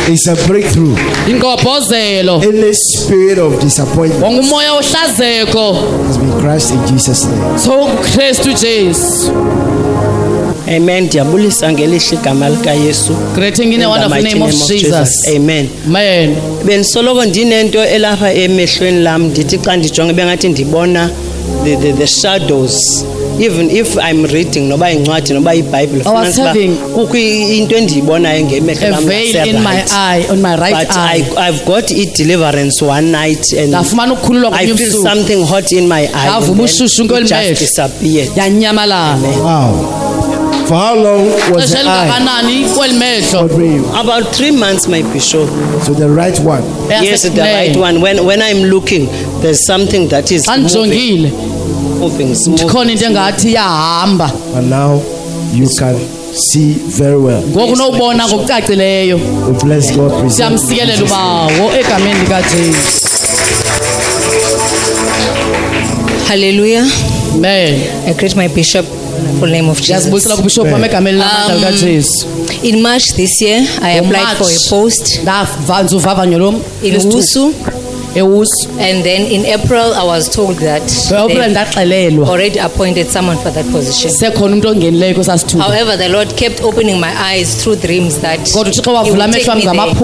it's 0.09 0.27
a 0.29 0.35
breakthrough. 0.47 0.97
ingqobhozelo 1.29 2.43
Any 2.43 2.75
spirit 2.75 3.39
of 3.39 3.61
disappointment 3.63 4.23
wangumoya 4.23 4.73
wohlazeko 4.73 5.75
has 6.07 6.19
been 6.19 6.33
crushed 6.41 6.71
in 6.71 6.87
Jesus' 6.87 7.25
name. 7.25 7.59
sokristu 7.59 8.53
jesu 8.53 9.33
Amen. 10.69 11.05
Ndiyabulisa 11.05 11.73
ngelihle 11.73 12.17
igama 12.17 12.49
likaYesu. 12.51 13.13
greeting 13.35 13.63
in 13.63 13.71
the 13.71 13.75
In 13.75 13.81
the 13.81 13.87
wonderful 13.87 14.17
mighty 14.23 14.39
name 14.39 14.43
of 14.45 14.69
jesus 14.69 15.29
Amen. 15.37 15.69
man 15.87 16.37
Bendisoloko 16.65 17.25
ndinento 17.25 17.85
elapha 17.85 18.33
emehlweni 18.35 19.03
lam 19.03 19.23
ndithi 19.25 19.59
xa 19.59 19.77
ndijonge 19.77 20.13
bengathi 20.13 20.49
ndibona 20.49 21.11
the, 21.65 21.77
the, 21.77 21.93
the 21.93 22.07
shadows 22.07 23.05
even 23.41 23.71
if 23.71 23.97
I'm 23.97 24.25
reading 24.27 24.61
noba 24.69 24.91
incwadi 24.93 25.33
noba 25.33 25.55
iBhayibhile 25.55 26.03
I 26.05 26.13
was 26.13 26.35
fumanisa 26.37 26.41
uba 26.43 26.49
having 26.51 26.69
kukho 26.95 27.17
i- 27.17 27.59
into 27.59 27.77
endiyibonayo 27.77 28.45
ngemehlo 28.45 28.87
a 28.87 28.91
lam 28.91 29.05
veil 29.07 29.37
in 29.49 29.57
my 29.57 29.63
ngase-right. 29.63 29.93
eye 29.93 30.25
on 30.33 30.41
my 30.43 30.57
right 30.57 30.87
But 30.89 30.97
eye 30.97 31.25
I, 31.37 31.49
I've 31.49 31.65
got 31.65 31.91
a 31.91 32.05
deliverance 32.17 32.83
one 32.85 33.11
night 33.13 33.53
and 33.59 33.69
ndafumana 33.69 34.13
ukukhululwa 34.13 34.53
I 34.53 34.67
komnye 34.67 34.77
feel 34.77 34.89
ubusuku 34.89 35.09
something 35.09 35.45
hot 35.47 35.73
in 35.73 35.89
my 35.89 36.01
eye. 36.03 36.09
Ndavuma 36.09 36.39
and 36.49 36.57
then 36.57 36.65
ushushu 36.65 37.05
it 37.05 37.11
kweli 37.11 37.29
just 37.29 37.41
mehlo. 37.41 37.55
disappeared. 37.59 38.31
yanyamalala 38.37 39.19
Wow. 39.45 40.00
For 40.71 40.77
how 40.79 40.95
long 40.95 41.25
was 41.51 41.67
xesha 41.67 41.83
the 41.83 41.89
eye 41.91 42.07
elingakanani 42.07 42.65
kweli 42.75 42.95
mehlo 42.95 43.41
bothering? 43.49 43.85
About 44.01 44.25
three 44.37 44.53
months, 44.53 44.87
my 44.89 45.03
bishop. 45.13 45.49
So 45.85 45.95
the 45.95 46.09
right 46.09 46.39
one. 46.39 46.63
Yes, 46.89 47.23
the 47.23 47.41
right 47.43 47.77
one. 47.77 48.01
When 48.01 48.25
when 48.25 48.41
I'm 48.41 48.63
looking, 48.71 49.07
there's 49.43 49.67
something 49.67 50.07
that 50.09 50.31
is 50.31 50.47
xa 50.47 50.57
moving, 50.63 51.23
moving, 51.99 52.35
smooth. 52.35 52.61
ndikhona 52.61 52.93
into 52.93 53.05
engathi 53.07 53.49
iyahamba 53.51 54.31
And 54.57 54.71
now 54.71 55.03
you 55.53 55.67
can 55.79 55.97
see 56.53 56.75
very 57.01 57.17
well. 57.19 57.43
ngoku 57.43 57.73
unowubona 57.73 58.29
ngokucacileyo 58.29 59.17
We 59.49 59.53
bless 59.65 59.93
God. 59.97 60.11
present 60.11 60.33
siyamsikelela 60.33 61.05
ubawo 61.05 61.73
egameni 61.81 62.21
likajesu 62.21 63.01
Hallelujah. 66.29 66.87
amen 67.35 67.81
I 68.09 68.13
greet 68.15 68.37
my 68.37 68.49
bishop 68.49 68.87
in 68.87 68.93
the 68.93 69.00
full 69.41 69.51
name 69.51 69.69
of 69.71 69.81
Jesus. 69.81 70.07
Um, 70.07 70.85
In 72.63 72.83
March 72.83 73.05
this 73.17 73.41
year, 73.43 73.63
I 73.83 73.99
applied 73.99 74.37
for 74.39 74.47
a 74.51 74.71
post. 74.71 75.19
ndavanza 75.23 75.97
uvavanyo 75.97 76.39
lom 76.39 76.55
in 76.83 76.95
Wusu, 76.95 77.53
and 78.81 79.05
then 79.05 79.27
in 79.27 79.47
April, 79.47 79.95
I 79.95 80.03
was 80.05 80.29
told 80.29 80.57
that 80.59 80.83
they 80.89 82.17
already 82.19 82.59
appointed 82.59 83.09
someone 83.11 83.37
for 83.39 83.53
that 83.53 83.67
position. 83.73 84.11
sekhona 84.11 84.55
umntu 84.57 84.69
ongenileyo 84.69 85.15
kwesasithuba 85.15 85.65
However, 85.65 85.97
the 85.99 86.09
Lord 86.09 86.35
kept 86.35 86.61
opening 86.65 86.99
my 87.01 87.13
eyes 87.33 87.49
through 87.57 87.77
dreams 87.81 88.19
that 88.19 88.41
He 88.49 88.59
would 88.59 88.75
take 89.33 89.55
me 89.55 89.63
there. 89.63 89.95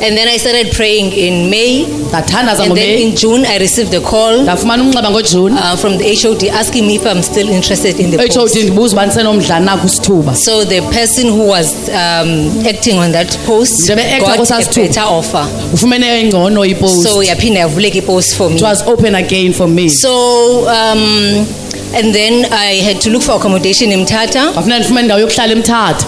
And 0.00 0.16
then 0.16 0.28
I 0.28 0.36
started 0.38 0.70
praying 0.72 1.12
in 1.12 1.50
May, 1.50 1.84
ndathandaza 1.84 2.62
and 2.64 2.76
then 2.76 2.86
ngomeyi 2.86 3.02
in 3.10 3.16
June, 3.16 3.44
I 3.46 3.58
received 3.58 3.94
a 3.94 4.00
call 4.00 4.42
ndafumana 4.42 4.82
umnxeba 4.82 5.10
ngojuni 5.10 5.56
uh, 5.56 5.76
from 5.76 5.98
the 5.98 6.14
HOD 6.22 6.44
asking 6.60 6.86
me 6.86 6.94
if 6.94 7.06
I'm 7.06 7.22
still 7.22 7.48
interested 7.48 8.00
in 8.00 8.10
the 8.10 8.16
hod 8.16 8.34
post. 8.34 8.56
ndibuza 8.56 8.92
uba 8.96 9.06
ndisenomdla 9.06 9.60
na 9.60 9.76
kwisithuba 9.76 10.34
So 10.36 10.64
the 10.64 10.80
person 10.82 11.26
who 11.28 11.46
was 11.48 11.74
um, 11.88 12.66
acting 12.68 12.98
on 12.98 13.12
that 13.12 13.36
post 13.46 13.88
got 13.88 14.50
a 14.50 14.80
better 14.80 15.04
offer. 15.08 15.46
ufumene 15.74 16.20
engcono 16.20 16.64
ipost 16.64 17.02
So 17.02 17.22
yaphinda 17.22 17.60
yavuleka 17.60 17.98
ipost 17.98 18.34
for 18.36 18.50
me. 18.50 18.56
it 18.56 18.62
was 18.62 18.82
open 18.86 19.14
again 19.14 19.52
for 19.52 19.68
me 19.68 19.88
So 19.88 20.68
um, 20.68 21.46
and 21.94 22.14
then 22.14 22.44
I 22.52 22.82
had 22.84 23.00
to 23.00 23.10
look 23.10 23.22
for 23.22 23.32
accommodation 23.36 23.90
in 23.92 24.00
Mthatha. 24.04 24.52
kwafuneka 24.52 24.78
ndifumane 24.78 25.04
indawo 25.04 25.20
yokuhlala 25.20 25.52
emthatha 25.52 26.06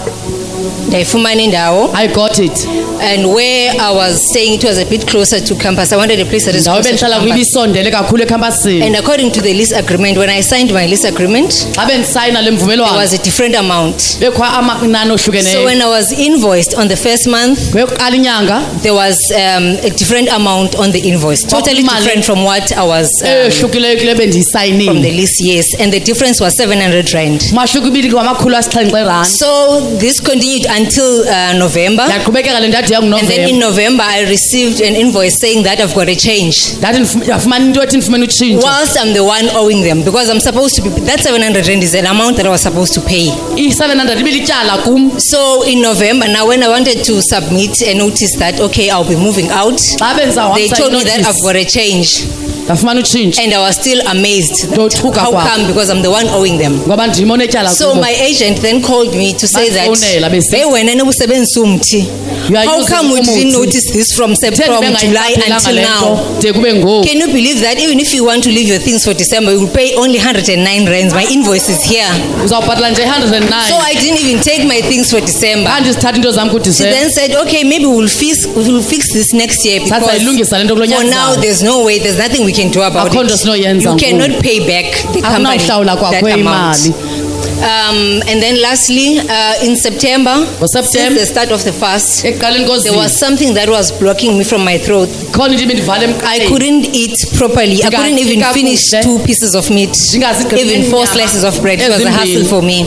Ndayifumana 0.87 1.41
indawo 1.41 1.89
i 1.93 2.07
got 2.07 2.39
it 2.39 2.67
and 3.01 3.25
where 3.25 3.71
I 3.79 3.91
was 3.91 4.29
staying 4.29 4.53
it 4.55 4.63
was 4.63 4.77
a 4.77 4.85
bit 4.85 5.07
closer 5.07 5.39
to 5.39 5.55
campus. 5.55 5.91
I 5.91 5.97
wanted 5.97 6.19
a 6.19 6.25
place 6.25 6.45
that 6.45 6.55
is 6.55 6.65
closer 6.67 6.95
to 6.95 7.05
kuyo 7.05 7.33
ibisondele 7.33 7.91
kakhulu 7.91 8.23
ekhampasini 8.23 8.85
And 8.85 8.95
according 8.95 9.31
to 9.31 9.41
the 9.41 9.53
lease 9.53 9.71
agreement, 9.71 10.17
when 10.17 10.29
I 10.29 10.41
signed 10.41 10.71
my 10.73 10.85
lease 10.85 11.05
agreement, 11.07 11.49
xa 11.75 11.85
bendisayina 11.85 12.41
le 12.41 12.51
there 12.51 12.57
mvumelwano 12.57 12.97
was 12.97 13.13
a 13.13 13.17
different 13.17 13.55
amount. 13.55 13.97
bekho 14.19 14.43
amanani 14.43 15.17
So 15.17 15.63
when 15.65 15.81
I 15.81 15.87
was 15.87 16.11
invoiced 16.11 16.75
on 16.77 16.87
the 16.87 16.95
first 16.95 17.27
month, 17.27 17.59
kweyokuqala 17.71 18.15
inyanga 18.15 18.61
there 18.81 18.93
was 18.93 19.17
um, 19.31 19.77
a 19.83 19.89
different 19.89 20.29
amount 20.29 20.75
on 20.75 20.91
the 20.91 20.99
invoice, 20.99 21.43
totally 21.43 21.83
different 21.83 22.25
from 22.25 22.43
what 22.43 22.71
I 22.71 22.83
was 22.83 23.07
um, 23.21 23.27
ehlukileyo 23.27 23.97
kule 23.97 24.85
from 24.85 25.01
the 25.01 25.11
lease. 25.11 25.41
Yes, 25.41 25.65
and 25.79 25.91
the 25.91 25.99
difference 25.99 26.39
was 26.41 26.55
700 26.55 27.13
rand. 27.13 27.41
ibili 27.41 28.09
asixhenxe 28.57 29.03
randi 29.03 29.29
So 29.29 29.79
this 29.97 30.19
continued 30.19 30.50
continued 30.59 30.65
until 30.69 31.27
uh, 31.27 31.53
November. 31.53 32.03
yaqhubekeka 32.03 32.59
le 32.59 32.67
ndade 32.67 32.95
And 32.95 33.27
then 33.27 33.49
in 33.49 33.59
November, 33.59 34.03
I 34.03 34.21
received 34.29 34.81
an 34.81 34.95
invoice 34.95 35.39
saying 35.39 35.63
that 35.63 35.79
I've 35.79 35.93
got 35.95 36.09
a 36.09 36.15
change. 36.15 36.55
ndathi 36.79 36.99
ndif- 36.99 37.23
ndafumana 37.23 37.65
into 37.65 37.81
ethi 37.81 37.97
ndifumene 37.97 38.23
utshintsho 38.25 38.67
Whilst 38.67 38.97
I'm 38.97 39.13
the 39.13 39.23
one 39.23 39.49
owing 39.55 39.83
them, 39.83 40.03
because 40.03 40.29
I'm 40.29 40.39
supposed 40.39 40.75
to 40.75 40.81
be, 40.81 40.89
that 41.01 41.19
700 41.21 41.67
rand 41.67 41.83
is 41.83 41.95
an 41.95 42.05
amount 42.05 42.37
that 42.37 42.45
I 42.45 42.49
was 42.49 42.61
supposed 42.61 42.93
to 42.93 43.01
pay. 43.01 43.27
i-700 43.57 44.19
ibilityala 44.19 44.77
kum 44.83 45.19
So 45.19 45.63
in 45.63 45.81
November, 45.81 46.27
now 46.27 46.47
when 46.47 46.63
I 46.63 46.67
wanted 46.69 47.03
to 47.05 47.21
submit 47.21 47.81
a 47.87 47.93
notice 47.93 48.35
that, 48.37 48.59
okay, 48.59 48.89
I'll 48.89 49.07
be 49.07 49.15
moving 49.15 49.49
out, 49.49 49.77
xa 49.99 50.55
they 50.55 50.67
told 50.67 50.93
me 50.93 51.03
that 51.03 51.25
I've 51.25 51.41
got 51.41 51.55
a 51.55 51.65
change. 51.65 52.25
Ndafumana 52.65 52.99
utshintsho 52.99 53.41
And 53.41 53.53
I 53.53 53.57
was 53.59 53.75
still 53.75 54.01
amazed. 54.07 54.69
Ndothuka 54.71 55.19
How 55.21 55.31
kwabo. 55.31 55.49
come? 55.49 55.67
Because 55.67 55.89
I'm 55.89 56.01
the 56.01 56.09
one 56.11 56.27
owing 56.29 56.57
them. 56.57 56.79
ngoba 56.87 57.07
ndim 57.07 57.31
onetyala 57.31 57.69
So 57.69 57.89
kubo 57.89 58.01
my 58.01 58.11
agent 58.13 58.61
then 58.61 58.81
called 58.81 59.13
me 59.15 59.33
to 59.33 59.47
say 59.47 59.69
that, 59.69 59.87
Bafowunela 59.89 60.29
besithi, 60.29 60.55
hey, 60.57 60.65
wena 60.65 60.95
nobusebenzisa 60.95 61.61
umthi. 61.61 62.05
You 62.49 62.57
are 62.57 62.65
How 62.65 62.79
using 62.79 62.95
come 62.95 63.13
we 63.13 63.21
didn't 63.21 63.53
umuthi. 63.53 63.65
notice 63.65 63.91
this 63.93 64.13
from, 64.15 64.35
Sep- 64.35 64.55
from 64.55 64.83
July 64.97 65.35
bengayiqaphelanga 65.35 65.55
until 65.57 65.75
le 65.75 65.81
now? 65.81 66.15
nto 66.15 66.41
de 66.41 66.53
kube 66.53 66.73
ngoku 66.73 67.07
Can 67.07 67.17
you 67.19 67.27
believe 67.27 67.59
that 67.61 67.77
even 67.79 67.99
if 67.99 68.13
you 68.13 68.25
want 68.25 68.43
to 68.43 68.49
leave 68.49 68.67
your 68.67 68.79
things 68.79 69.03
for 69.03 69.13
December, 69.13 69.51
you 69.53 69.59
will 69.61 69.73
pay 69.73 69.95
only 69.95 70.17
109 70.19 70.85
rands. 70.89 71.13
My 71.13 71.25
invoice 71.31 71.69
is 71.69 71.83
here. 71.83 72.07
uzawubhatala 72.45 72.89
nje 72.91 73.01
i-109 73.03 73.67
So 73.69 73.77
I 73.77 73.93
didn't 73.95 74.19
even 74.21 74.39
take 74.41 74.63
my 74.65 74.81
things 74.81 75.09
for 75.11 75.21
December. 75.21 75.69
andizithatha 75.71 76.15
into 76.17 76.31
zam 76.31 76.47
She 76.47 76.53
kudisemba 76.53 76.91
then 76.91 77.09
said, 77.11 77.35
okay, 77.35 77.63
maybe 77.63 77.85
we'll 77.85 78.07
fix, 78.09 78.45
we'll 78.55 78.83
fix 78.83 79.11
this 79.13 79.33
next 79.33 79.65
year 79.65 79.79
because 79.83 80.05
sayilungisa 80.05 80.57
le 80.57 80.63
nto 80.63 80.75
kulo 80.75 80.85
for 80.87 81.03
nyaka 81.03 81.09
now 81.09 81.35
there's 81.41 81.61
no 81.63 81.83
way, 81.83 81.99
there's 81.99 82.17
nothing 82.17 82.43
we 82.45 82.50
can 82.53 82.71
do 82.71 82.81
about 82.81 83.11
Akho 83.11 83.23
nto 83.23 83.33
it. 83.33 83.83
You 83.83 83.89
ngoku. 83.91 83.99
cannot 83.99 84.41
pay 84.43 84.59
back 84.59 84.91
the 85.13 85.21
company 85.21 85.57
Akunawuhlawula 85.57 85.95
kwakho 85.97 86.21
that 86.21 86.39
amount. 86.39 86.77
imali. 86.77 87.21
Um, 87.61 88.23
and 88.27 88.41
then 88.41 88.59
lastly, 88.59 89.19
uh, 89.19 89.53
in 89.63 89.75
September, 89.75 90.31
NgoSeptember. 90.33 90.83
since 90.87 91.19
the 91.19 91.25
start 91.27 91.51
of 91.51 91.63
the 91.63 91.71
fast, 91.71 92.25
ekuqaleni 92.25 92.65
there 92.65 92.67
was 92.69 92.83
kozini 92.85 93.09
something 93.19 93.53
that 93.53 93.69
was 93.69 93.91
blocking 93.91 94.35
me 94.37 94.43
from 94.43 94.63
my 94.65 94.77
throat. 94.79 95.09
khona 95.31 95.51
into 95.53 95.65
ibindivale 95.65 96.05
I 96.05 96.39
emqaleni 96.39 96.47
couldn't 96.47 96.85
eat 96.95 97.13
properly. 97.37 97.83
I 97.83 97.89
couldn't 97.89 98.17
even 98.17 98.39
Ndingatyika 98.39 98.53
finish 98.53 98.89
two 99.03 99.19
pieces 99.19 99.53
of 99.55 99.69
meat, 99.69 99.89
Ndingazigqibi 99.89 100.59
even 100.59 100.89
four 100.89 101.03
inyama 101.05 101.13
slices 101.13 101.43
of 101.43 101.61
bread. 101.61 101.79
It 101.79 101.89
was 101.89 102.01
a 102.01 102.05
ezimbini. 102.09 102.17
hassle 102.17 102.45
for 102.45 102.61
me. 102.63 102.83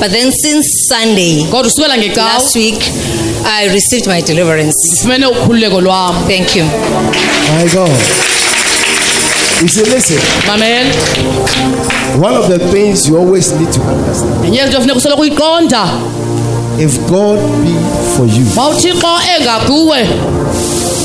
But 0.00 0.10
then 0.10 0.32
since 0.32 0.66
Sunday, 0.88 1.44
kodwa 1.50 1.66
usukela 1.66 1.96
ngecawa 1.98 2.32
last 2.34 2.56
week, 2.56 2.80
I 3.44 3.68
received 3.68 4.06
my 4.08 4.20
deliverance. 4.22 4.74
ndifumene 4.88 5.26
ukhululeko 5.26 5.80
lwam 5.80 6.26
Thank 6.26 6.56
you. 6.56 6.64
My 6.64 7.68
God. 7.74 7.90
You 9.60 9.68
see, 9.68 9.84
listen, 9.84 10.16
mamela 10.46 10.90
one 12.18 12.34
of 12.34 12.48
the 12.48 12.58
things 12.72 13.06
you 13.08 13.16
always 13.18 13.52
need 13.52 13.70
to 13.72 13.80
understand 13.82 14.44
enye 14.44 14.62
into 14.64 14.76
efuneka 14.78 14.96
usoloko 14.98 15.24
if 16.78 16.98
God 17.10 17.38
be 17.62 17.74
for 18.16 18.26
you, 18.26 18.44
ma 18.56 18.68
uthixo 18.68 19.08
engakuwe 19.38 20.06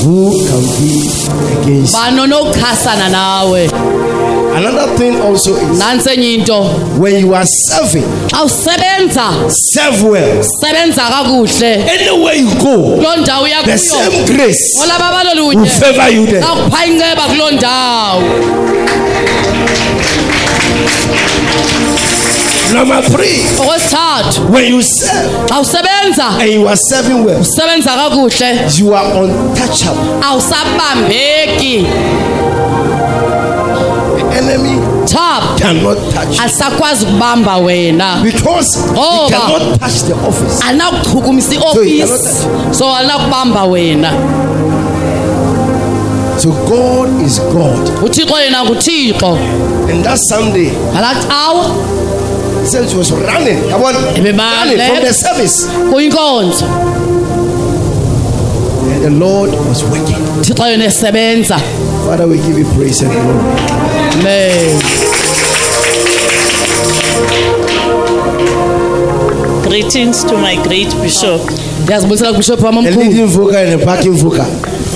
who 0.04 0.30
can 0.46 0.62
be 0.80 1.10
against 1.62 1.94
you? 1.94 2.00
Banonokuchasana 4.56 4.60
nawe 4.60 4.66
Another 4.66 4.96
thing 4.98 5.20
also 5.20 5.56
is 5.56 5.78
nantsi 5.78 6.10
enye 6.10 6.34
into 6.34 6.62
when 7.00 7.20
you 7.20 7.34
are 7.34 7.46
serving, 7.46 8.04
xa 8.28 8.44
usebenza 8.44 9.50
serve 9.50 10.02
well. 10.02 10.42
sebenza 10.60 11.02
kakuhle. 11.02 11.74
Anywhere 11.88 12.36
you 12.36 12.48
go, 12.54 12.76
kuloo 12.96 13.16
ndawo 13.16 13.46
the 13.46 13.50
uyakuyo 13.52 13.78
same 13.78 14.24
grace 14.26 14.78
olaba 14.82 15.10
will 15.10 15.24
balolunye 15.24 15.66
favor 15.70 16.08
you 16.14 16.26
there. 16.26 16.42
akupha 16.44 16.86
inceba 16.86 17.22
kuloo 17.22 17.50
ndawo. 17.50 18.22
Number 22.74 23.00
three, 23.02 23.42
okwesithathu. 23.58 24.50
when 24.50 24.72
you 24.72 24.82
serve 24.82 25.30
xa 25.48 25.60
usebenza 25.60 26.40
and 26.40 26.50
you 26.50 26.66
are 26.68 26.76
serving 26.76 27.24
well, 27.24 27.40
usebenza 27.40 27.90
kakuhle. 27.96 28.78
you 28.78 28.94
are 28.94 29.06
untouchable. 29.22 30.20
awusabambeki. 30.22 31.86
Cannot 35.66 35.98
touch 36.14 36.38
you 36.38 36.44
asakwazi 36.44 37.04
ukubamba 37.04 37.56
wena 37.56 38.16
because 38.22 38.78
he 38.78 38.82
Ngoba- 38.92 39.28
cannot 39.30 39.80
touch 39.80 40.02
the 40.06 40.12
office. 40.14 40.60
alinakuchukumisa 40.68 41.50
So 41.74 41.82
he 41.82 41.98
iofisi 41.98 42.46
so 42.70 42.94
alinakubamba 42.96 43.64
wena 43.64 44.10
So 46.38 46.50
God 46.50 47.22
is 47.26 47.40
God. 47.40 48.02
uthixo 48.04 48.40
yena 48.40 48.64
nguthixo 48.64 49.38
And 49.90 50.04
that 50.04 50.18
Sunday, 50.28 50.70
ngalaa 50.92 51.14
cawa 51.28 51.64
he 52.62 52.66
said 52.66 52.90
she 52.90 52.96
was 52.96 53.12
running. 53.12 53.70
Come 53.70 53.84
on, 53.84 53.94
Ebebale. 54.16 54.76
running 54.76 54.78
from 54.96 55.04
the 55.06 55.12
service. 55.14 55.66
kuyinkonzo 55.92 56.64
And 58.92 59.04
the 59.04 59.10
Lord 59.10 59.50
was 59.68 59.82
working. 59.84 60.16
uthixo 60.40 60.66
yena 60.68 60.84
esebenza 60.84 61.58
Father, 62.06 62.26
we 62.28 62.36
give 62.36 62.58
you 62.58 62.66
praise 62.76 63.02
and 63.02 63.12
glory. 63.12 64.20
amen 64.20 64.82
Greetings 69.68 70.24
to 70.24 70.36
my 70.38 70.56
great 70.56 70.94
bishop. 71.02 71.40
ndiyazibulisela 71.82 72.32
kubishophu 72.32 72.64
wam 72.64 72.76
A 72.76 72.78
omkhulu 72.78 73.00
leading 73.02 73.26
vocal 73.26 73.56
and 73.56 73.82
a 73.82 73.86
backing 73.86 74.12
vocal. 74.12 74.44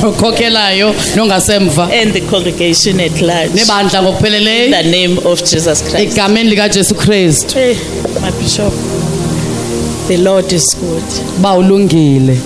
okhokhelayo 0.06 0.94
nongasemva 1.16 1.88
and 2.02 2.12
the 2.12 2.20
congregation 2.20 3.00
at 3.00 3.20
large. 3.20 3.50
nebandla 3.54 3.98
In 3.98 4.04
ngokupheleleyo 4.04 4.70
the 4.70 4.90
name 4.90 5.18
of 5.24 5.38
Jesus 5.40 5.82
Christ. 5.82 5.98
egameni 6.12 6.50
likajesu 6.50 6.94
kristu 6.94 7.54
Hey, 7.58 7.74
my 8.22 8.30
bishop, 8.42 8.72
the 10.08 10.16
Lord 10.16 10.52
is 10.52 10.76
good. 10.80 11.02
uba 11.38 11.54
ulungile 11.54 12.38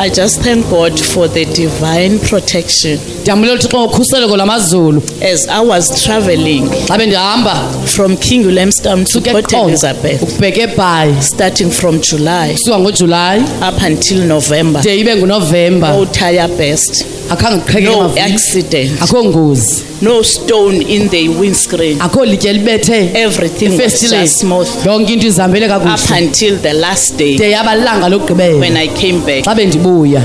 I 0.00 0.08
just 0.08 0.40
thank 0.42 0.68
God 0.70 0.98
for 1.00 1.26
the 1.28 1.44
divine 1.44 2.18
protection. 2.20 2.98
ndiyambulela 3.20 3.58
uthixo 3.58 3.78
ngokhuseleko 3.80 4.36
lwamazulu 4.36 5.02
As 5.32 5.48
I 5.48 5.66
was 5.66 6.02
traveling 6.04 6.68
xa 6.88 6.98
bendihamba 6.98 7.68
from 7.86 8.16
King 8.16 8.46
Williamstown 8.46 9.04
to 9.04 9.12
suke 9.12 9.30
Port 9.32 9.52
Elizabeth, 9.52 10.22
ukubheka 10.22 10.60
ebhayi. 10.60 11.14
starting 11.22 11.70
from 11.70 12.00
July 12.00 12.52
kusuka 12.52 12.78
ngojulayi 12.78 13.42
up 13.68 13.82
until 13.82 14.18
November, 14.26 14.82
de 14.82 15.00
ibe 15.00 15.16
ngunovemba 15.16 15.88
no 15.88 16.04
tire 16.06 16.48
burst, 16.48 17.04
akhange 17.30 17.60
kuqheke 17.62 17.84
no 17.84 18.00
amavili 18.00 18.20
accident, 18.34 19.00
akho 19.00 19.24
ngozi. 19.24 19.84
No 20.02 20.22
stone 20.22 20.82
in 20.82 21.08
the 21.08 21.28
windscreen. 21.28 21.98
akho 21.98 22.24
litye 22.24 22.52
libethe. 22.52 23.14
Everything 23.14 23.70
was 23.70 23.80
efestileni. 23.80 24.22
just 24.24 24.38
smooth. 24.40 24.68
Yonke 24.84 25.12
into 25.12 25.26
izihambele 25.26 25.66
up 25.70 25.82
kakuhle. 25.82 26.18
until 26.26 26.56
the 26.56 26.72
last 26.74 27.16
day. 27.16 27.36
De 27.36 27.50
yaba 27.50 27.74
lilanga 27.76 28.02
when 28.02 28.12
lokugqibela 28.12 28.76
I 28.78 28.88
came 28.88 29.20
back. 29.24 29.44
xa 29.44 29.54
bendibuya. 29.54 30.22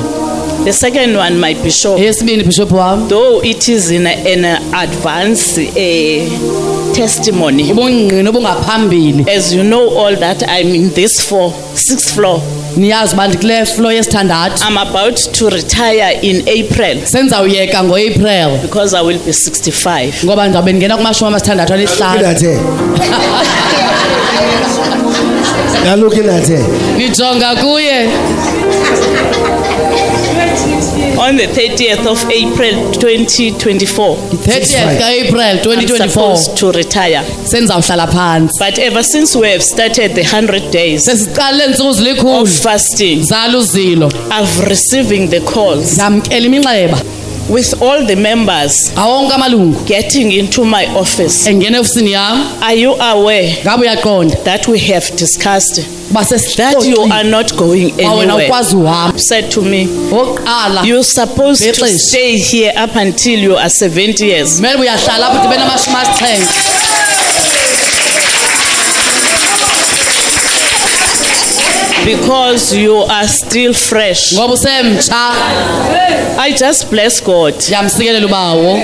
The 0.63 0.71
second 0.71 1.17
one, 1.17 1.37
my 1.39 1.53
bishop, 1.55 1.99
eyesibini 1.99 2.43
bishophu 2.43 2.75
wam. 2.77 3.07
Though 3.09 3.41
it 3.43 3.67
is 3.67 3.91
in 3.91 4.07
a- 4.07 4.33
an 4.33 4.45
advance 4.73 5.57
uh, 5.57 6.93
testimony, 6.95 7.63
ubungqina 7.71 8.29
obungaphambili. 8.29 9.27
As 9.29 9.53
you 9.53 9.63
know 9.63 9.89
all 9.97 10.15
that 10.15 10.41
I'm 10.47 10.67
in 10.73 10.89
this 10.93 11.19
floor, 11.27 11.51
sixth 11.75 12.15
floor. 12.15 12.39
Niyazi 12.77 13.13
uba 13.13 13.27
ndikule 13.27 13.65
flo 13.65 13.91
yesithandathu 13.91 14.63
I'm 14.69 14.77
about 14.77 15.15
to 15.31 15.49
retire 15.49 16.17
in 16.21 16.39
April 16.41 17.05
senzawuyeka 17.05 17.83
ngoapril 17.83 18.57
because 18.61 18.97
I 18.97 19.01
will 19.05 19.19
be 19.19 19.31
65. 19.33 20.13
ngoba 20.25 20.43
ndizawube 20.45 20.71
ndingena 20.71 20.97
kumashumi 20.97 21.27
amasithandathu 21.27 21.73
Look 21.73 21.89
alihlanu 21.89 22.27
at 22.27 22.41
her. 22.41 22.59
You 25.83 25.89
are 25.91 25.97
looking 26.01 26.29
at 26.29 26.47
her. 26.47 26.65
ndijonga 26.95 27.55
kuye 27.55 28.09
On 31.17 31.37
the 31.37 31.47
30th 31.47 32.05
of 32.05 32.19
April 32.29 32.91
2024, 32.93 34.15
30th 34.17 34.97
kaApril 34.99 35.41
I'm 35.41 35.57
2024 35.63 36.09
supposed 36.09 36.57
to 36.57 36.71
retire. 36.71 37.23
senzawuhlala 37.45 38.07
phantsi 38.07 38.59
But 38.59 38.79
ever 38.79 39.03
since 39.03 39.35
we 39.35 39.47
have 39.51 39.61
started 39.63 40.15
the 40.15 40.21
100 40.23 40.71
days 40.71 41.05
sesiqalile 41.05 41.67
ntsuku 41.67 41.89
of 41.89 41.95
zilikhulu 41.97 42.47
fasting, 42.47 43.23
zala 43.23 43.57
uzilo. 43.57 44.07
I've 44.31 44.65
receiving 44.69 45.27
the 45.29 45.39
calls. 45.41 45.93
Ndamkela 45.93 46.45
iminxeba 46.45 46.97
with 47.53 47.81
all 47.81 48.03
the 48.05 48.15
members 48.15 48.73
awonke 48.95 49.31
amalungu 49.33 49.85
getting 49.85 50.31
into 50.31 50.65
my 50.65 50.85
office. 50.87 51.47
engena 51.47 51.77
efisini 51.79 52.11
yam. 52.11 52.37
Are 52.61 52.73
you 52.79 52.91
aware 53.01 53.57
ngabe 53.63 53.81
uyaqonda? 53.81 54.43
that 54.43 54.67
we 54.67 54.79
have 54.79 55.05
discussed 55.15 55.75
that 56.13 56.85
you 56.85 57.01
are 57.11 57.23
not 57.23 57.55
going 57.55 57.91
anywhere? 57.99 58.49
Said 59.17 59.51
to 59.51 59.61
me, 59.61 59.87
You're 60.83 61.03
supposed 61.03 61.63
to 61.75 61.87
stay 61.87 62.37
here 62.37 62.73
up 62.75 62.95
until 62.95 63.39
you 63.39 63.55
are 63.55 63.69
70 63.69 64.25
years. 64.25 64.59
Because 72.05 72.75
you 72.75 72.95
are 72.97 73.27
still 73.27 73.73
fresh. 73.73 74.33
ngoba 74.33 74.53
usemtsha 74.53 75.31
I 76.37 76.51
just 76.51 76.89
bless 76.89 77.23
God 77.23 77.53
ndiyamsikelela 77.55 78.25
ubawo 78.25 78.79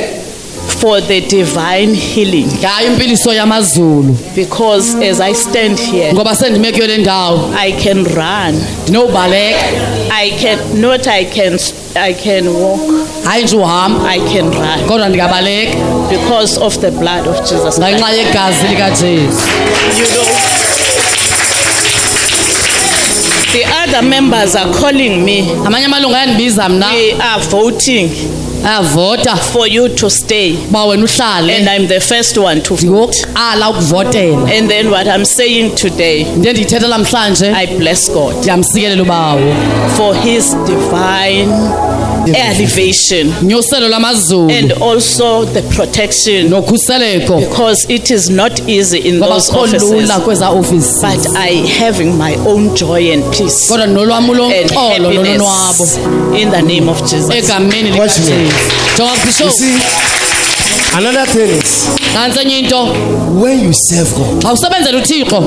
for 0.68 1.02
the 1.02 1.22
divine 1.22 1.96
healing 1.96 2.46
ngayo 2.60 2.88
impiliso 2.88 3.34
yamazulu 3.34 4.18
because 4.36 4.96
as 5.10 5.20
I 5.20 5.34
stand 5.34 5.80
here, 5.80 6.14
ngoba 6.14 6.36
sendime 6.36 6.72
kuyo 6.72 6.88
le 6.88 6.98
ndawo 6.98 7.54
I 7.58 7.72
can 7.72 8.04
run. 8.06 8.64
ndinobaleka 8.84 9.60
I 10.12 10.32
can 10.32 10.82
not. 10.82 11.08
I 11.08 11.26
can. 11.26 11.60
I 11.96 12.14
can 12.14 12.48
walk. 12.48 12.80
hayi 13.24 13.44
nje 13.44 13.56
uhamba 13.58 14.10
I 14.10 14.20
can 14.20 14.52
run 14.52 14.80
kodwa 14.88 15.10
ndingabaleka 15.10 15.78
because 16.10 16.60
of 16.60 16.78
the 16.80 16.92
blood 16.92 17.28
of 17.28 17.40
Jesus 17.42 17.76
Christ. 17.76 17.80
ngenxa 17.80 18.10
yegazi 18.12 18.68
likajesu 18.70 19.48
You 20.00 20.06
know. 20.06 20.26
The 23.52 23.66
other 23.66 24.08
members 24.08 24.56
are 24.56 24.72
calling 24.74 25.26
me. 25.26 25.42
amanye 25.66 25.86
amalungu 25.86 26.16
ayandibiza 26.16 26.70
mna. 26.70 26.88
We 26.92 27.12
are 27.22 27.42
voting 27.50 28.10
ayavota. 28.66 29.36
for 29.38 29.68
you 29.68 29.90
to 29.90 30.10
stay, 30.10 30.54
uba 30.70 30.86
wena 30.86 31.04
uhlale. 31.04 31.54
And 31.58 31.70
I'm 31.70 31.88
the 31.88 32.00
first 32.00 32.38
one 32.38 32.62
to 32.62 32.76
vote. 32.76 33.16
ndiwokuqala 33.16 33.70
ukuvotela. 33.70 34.58
And 34.58 34.70
then 34.70 34.92
what 34.92 35.08
I'm 35.08 35.26
saying 35.26 35.76
today, 35.76 36.24
nto 36.24 36.52
ndiyithetha 36.52 36.88
namhlanje. 36.88 37.52
I 37.56 37.68
bless 37.78 38.12
God 38.12 38.36
ndiyamsikelela 38.38 39.04
ubawo. 39.04 39.56
for 39.98 40.16
His 40.16 40.56
divine 40.66 41.50
elevation 42.36 43.34
nyuselo 43.42 43.88
lwamazulu 43.88 44.50
and 44.52 44.72
also 44.84 45.46
the 45.46 45.62
protection 45.62 46.50
nokhuseleko 46.50 47.40
because 47.40 47.94
it 47.94 48.10
is 48.12 48.30
not 48.30 48.60
easy 48.70 48.98
in 48.98 49.16
ngoba 49.18 49.28
those 49.34 49.52
kho 49.52 49.60
offices. 49.60 49.90
lula 49.92 50.20
kweza 50.20 50.50
ofisi 50.50 50.94
But 51.02 51.28
I 51.38 51.68
having 51.80 52.14
my 52.14 52.36
own 52.48 52.76
joy 52.76 53.14
and 53.14 53.24
peace 53.38 53.68
kodwa 53.70 53.88
nolwam 53.88 54.24
and 54.24 54.30
uloxolo 54.30 55.00
nolonwabo 55.00 55.86
happiness 55.86 56.00
in 56.42 56.52
the 56.52 56.62
name 56.62 56.90
of 56.92 57.02
Jesus. 57.02 57.30
egameni 57.36 58.00
Watch 58.00 58.18
me. 58.20 58.26
likajesu 58.26 58.54
jonga 58.98 59.12
You 59.14 59.26
bishop 59.26 59.50
see, 59.52 59.66
another 60.96 61.26
thing 61.26 61.50
is 61.50 61.90
enye 62.42 62.60
into. 62.60 62.76
when 63.40 63.60
you 63.60 63.72
serve 63.74 64.10
God. 64.16 64.42
xa 64.44 64.52
usebenzela 64.54 64.98
uthixo. 64.98 65.40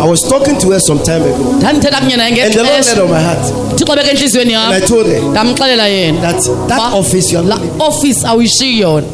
I 0.00 0.04
was 0.06 0.20
talking 0.22 0.58
to 0.60 0.70
her 0.70 0.80
some 0.80 1.02
time 1.02 1.22
ago, 1.22 1.52
ndandithetha 1.58 2.00
kunye 2.00 2.16
naye 2.16 2.42
and 2.42 2.54
the 2.54 2.62
Lord 2.62 2.84
laid 2.86 2.98
on 2.98 3.10
my 3.10 3.20
heart, 3.20 3.72
uthixo 3.72 3.96
beke 3.96 4.10
entliziyweni 4.10 4.54
and 4.54 4.74
I 4.74 4.80
told 4.86 5.06
her 5.06 5.20
that 5.32 6.68
that 6.68 6.92
office 6.94 7.32
you 7.32 7.38
are 7.38 7.44
not, 7.44 7.60
yona. 7.60 9.06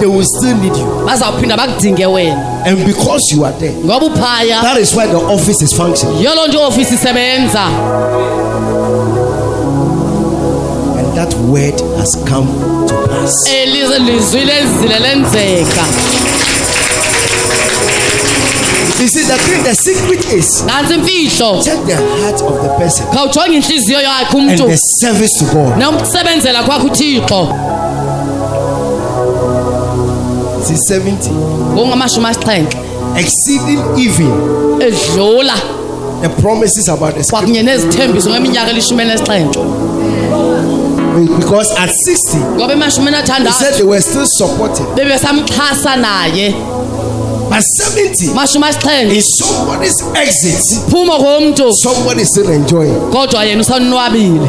they 0.00 0.06
will 0.06 0.24
still 0.24 0.56
need 0.56 0.76
you, 0.76 0.86
bazawuphinda 1.06 1.56
bakudinge 1.56 2.06
wena. 2.06 2.66
And 2.66 2.84
because 2.86 3.22
you 3.32 3.44
are 3.44 3.52
there, 3.52 3.72
ngoba 3.72 4.06
uphaya. 4.06 4.62
that 4.62 4.78
is 4.78 4.94
why 4.94 5.06
the 5.06 5.16
office 5.18 5.62
is 5.62 5.72
functioning, 5.72 6.16
yiyo 6.18 6.34
loo 6.34 6.46
nto 6.48 6.58
iofisi 6.58 6.94
isebenza. 6.94 7.64
And 10.98 11.16
that 11.16 11.34
word 11.48 11.80
has 11.96 12.16
come 12.28 12.83
to 13.02 13.08
pass. 13.08 13.52
elize 13.52 13.98
lizwi 13.98 14.40
lenzile 14.44 14.98
lenzeka 14.98 15.84
You 19.00 19.08
see, 19.08 19.22
the 19.24 19.36
thing, 19.36 19.62
the 19.64 19.74
secret 19.74 20.24
is 20.32 20.62
nantsi 20.66 20.94
imfihlo. 20.94 21.62
check 21.64 21.78
the 21.86 21.96
heart 21.96 22.40
of 22.42 22.62
the 22.62 22.68
person 22.78 23.06
khawujonge 23.06 23.56
intliziyo 23.56 24.00
yakhe 24.00 24.38
and 24.38 24.50
umntu 24.50 24.66
the 24.68 24.76
service 24.76 25.32
to 25.38 25.44
God. 25.44 25.78
nokusebenzela 25.78 26.62
kwakho 26.62 26.86
uthixo. 26.86 27.48
See, 30.66 30.94
70 30.94 31.30
ngongamashumi 31.74 32.26
asixhenxe 32.26 32.78
exceeding 33.16 33.80
even 33.98 34.32
edlula. 34.80 35.54
the 36.22 36.28
promises 36.42 36.88
about 36.88 37.14
the 37.14 37.22
scripture. 37.24 37.30
kwakunye 37.30 37.62
nezithembiso 37.62 38.30
ngeminyaka 38.30 38.70
elishumi 38.70 39.02
enesixhenxe 39.02 39.60
Because 41.14 41.70
at 41.78 41.90
60, 41.90 42.38
ngoba 42.58 42.72
emashumini 42.72 43.16
he 43.16 43.22
said 43.22 43.24
athandathu 43.24 43.76
they 43.78 43.84
were 43.84 44.00
still 44.00 44.26
supporting. 44.26 44.86
bebesamxhasa 44.96 45.96
naye 45.96 46.54
But 47.50 47.60
70, 47.62 48.34
mashumi 48.34 48.64
asixhenxe 48.66 49.14
in 49.14 49.22
somebody's 49.22 50.02
exit, 50.16 50.90
phumo 50.90 51.18
komntu 51.18 51.72
somebody 51.72 52.22
is 52.22 52.28
still 52.30 52.50
enjoying. 52.50 52.94
kodwa 53.12 53.44
yena 53.44 53.60
usonwabile 53.60 54.48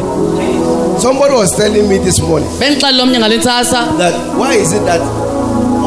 Somebody 0.98 1.34
was 1.34 1.54
telling 1.56 1.88
me 1.88 1.98
this 1.98 2.18
morning 2.20 2.48
bendixelele 2.58 3.02
omnye 3.02 3.18
ngale 3.18 3.36
ntsasa 3.36 3.86
that 3.98 4.14
why 4.38 4.54
is 4.56 4.72
it 4.72 4.84
that 4.86 5.00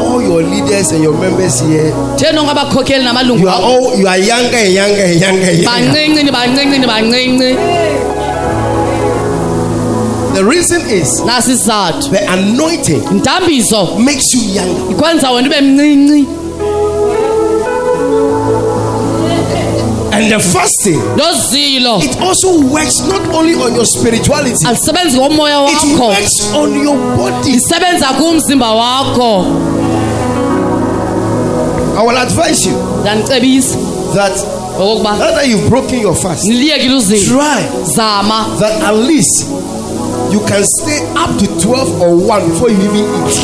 all 0.00 0.22
your 0.22 0.42
leaders 0.42 0.92
and 0.92 1.02
your 1.04 1.12
members 1.18 1.60
here, 1.60 1.92
theni 2.16 2.38
onke 2.38 2.50
abakhokheli 2.50 3.04
namalungu 3.04 3.40
you 3.42 3.48
are 3.48 3.58
akho 3.58 3.66
all 3.66 3.98
you 4.00 4.08
are 4.08 4.18
younger 4.18 4.56
and 4.58 4.72
younger 4.74 5.04
and 5.04 5.20
younger. 5.20 5.48
And 5.50 5.58
younger. 5.58 5.92
bancinci 5.94 6.22
ni 6.24 6.30
bancinci 6.30 6.78
ni 6.78 6.86
bancinci 6.86 7.56
The 10.40 10.46
reason 10.46 10.80
is 10.88 11.20
nasi 11.20 11.52
isizathu 11.52 12.10
the 12.10 12.24
anointing 12.32 13.02
mdambiso 13.12 13.98
makes 13.98 14.24
you 14.34 14.40
younger. 14.54 14.90
ikwenza 14.92 15.30
wena 15.30 15.48
ube 15.48 15.60
mncinci. 15.60 16.26
And 20.12 20.32
the 20.32 20.40
fasting, 20.40 20.98
it 22.02 22.20
also 22.20 22.58
works 22.62 23.00
not 23.00 23.20
only 23.34 23.54
on 23.54 23.74
your 23.74 23.84
spirituality, 23.84 24.66
alisebenzi 24.66 25.18
ngomoya 25.18 25.68
it 25.68 26.00
works 26.00 26.54
on 26.54 26.72
your 26.84 26.96
body. 27.16 27.52
lisebenza 27.52 28.06
kumzimba 28.06 28.74
wakho. 28.74 29.44
I 31.98 32.02
will 32.06 32.16
advise 32.16 32.66
you 32.68 32.76
ndanicebisa 33.00 33.76
that 34.14 34.32
now 34.78 35.34
that 35.34 35.46
you've 35.48 35.68
broken 35.68 36.00
your 36.00 36.14
fast, 36.14 36.46
try 36.46 37.62
zama. 37.84 38.56
that 38.58 38.82
at 38.82 38.94
least 38.94 39.46
you 40.32 40.40
can 40.46 40.62
stay 40.64 41.00
up 41.16 41.30
to 41.38 41.46
12 41.46 42.00
or 42.02 42.14
1 42.16 42.48
before 42.50 42.70
you 42.70 42.76
even 42.76 43.04
eat. 43.28 43.34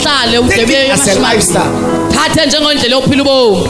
Take 0.50 0.68
it 0.86 0.90
as 0.92 1.08
a 1.08 1.20
lifestyle. 1.20 1.72
thathe 2.10 2.46
njengendlela 2.46 2.94
yokuphila 2.96 3.22
ubomi 3.22 3.68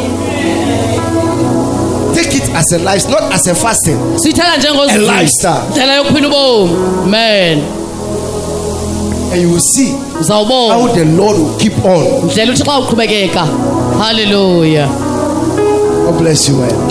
Take 2.15 2.37
it 2.37 2.49
as 2.55 2.73
a 2.73 2.79
lifestyle, 2.79 3.21
not 3.21 3.33
as 3.35 3.47
a 3.47 3.55
fasting. 3.55 3.99
A 4.91 4.99
lifestyle. 5.21 5.63
ndlela 5.71 5.95
yokuphila 5.97 6.29
ubomi 6.29 6.71
man 7.11 7.63
And 9.33 9.43
you 9.43 9.51
will 9.51 9.61
see 9.75 9.93
how 10.71 10.87
the 10.95 11.05
Lord 11.05 11.37
will 11.39 11.59
keep 11.59 11.85
on. 11.85 12.25
ndlela 12.25 12.53
uthixo 12.53 12.79
uqhubekeka 12.79 13.47
halleluya 13.99 14.89
God 16.07 16.19
bless 16.19 16.49
you, 16.49 16.55
man. 16.57 16.89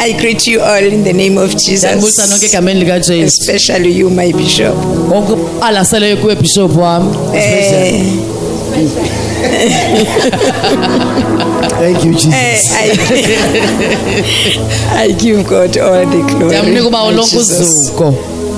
I 0.00 0.12
greet 0.12 0.46
you 0.46 0.60
all 0.62 0.84
in 0.92 1.04
the 1.04 1.12
name 1.12 1.38
of 1.40 1.54
ndiyandibulisa 1.54 2.20
nonke 2.26 2.34
Jesus, 2.40 2.54
egameni 2.54 2.80
likajesu 2.80 3.24
especially 3.42 3.98
you, 3.98 4.10
my 4.10 4.32
bishop. 4.32 4.74
wonke 5.12 5.32
alaseleyo 5.60 6.16
kuwe 6.16 6.34
bhishophu 6.34 6.80
wam 6.80 7.14
Eh, 7.34 8.04
Thank 11.78 12.04
you, 12.04 12.12
eh, 12.12 12.16
Jesus. 12.18 12.72
I, 12.72 12.90
I 15.08 15.12
give 15.12 15.42
God 15.48 15.76
all 15.78 16.06
the 16.06 16.22
glory. 16.22 16.44
ndiyamnika 16.46 16.86
ubawo 16.86 17.10
my 17.10 17.16
lonke 17.16 17.36
Jesus. 17.36 17.60
uzuko 17.60 18.14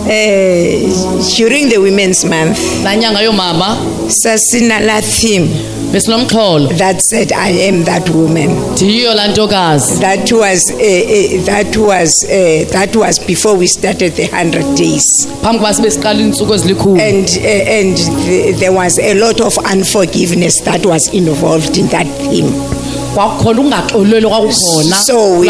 Eh, 0.08 0.88
during 1.36 1.68
the 1.68 1.78
Women's 1.78 2.24
Month, 2.24 2.58
yoomama 2.84 3.76
sasinala 4.08 5.00
theme 5.02 5.48
besinomxholo 5.92 6.76
that 6.78 7.00
said, 7.02 7.32
"I 7.32 7.50
am 7.68 7.84
that 7.84 8.08
woman." 8.10 8.50
ndiyiyo 8.72 9.14
laa 9.14 9.28
ntokazi. 9.28 10.00
That 10.00 10.32
was 10.32 10.70
uh, 10.70 10.76
uh, 10.76 11.44
that 11.44 11.76
was 11.76 12.10
uh, 12.24 12.64
that 12.72 12.96
was 12.96 13.18
before 13.26 13.54
we 13.58 13.66
started 13.66 14.14
the 14.16 14.26
hundred 14.26 14.64
days, 14.76 15.04
phambi 15.42 15.58
kuba 15.58 15.74
sibe 15.74 15.90
siqala 15.90 16.20
iintsuku 16.20 16.54
ezilikhulu. 16.54 17.00
And 17.00 17.28
uh, 17.28 17.78
and 17.78 17.96
the, 17.96 18.52
there 18.58 18.72
was 18.72 18.98
a 18.98 19.14
lot 19.14 19.40
of 19.40 19.58
unforgiveness 19.58 20.60
that 20.64 20.86
was 20.86 21.08
involved 21.12 21.76
in 21.76 21.88
that 21.88 22.06
theme. 22.06 22.79
Kwakukhona 23.14 23.60
ukungaxoleli 23.60 24.26
kwakukhona 24.26 24.96
So 25.06 25.38
we, 25.40 25.46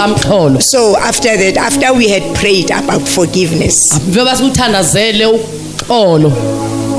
so 0.61 0.97
after 0.97 1.37
that, 1.37 1.57
after 1.59 1.93
we 1.93 2.09
had 2.09 2.23
prayed 2.35 2.71
about 2.71 3.03
forgiveness, 3.09 3.75
njengoba 4.09 4.37
sikuthandazele 4.37 5.27
uxolo. 5.27 6.33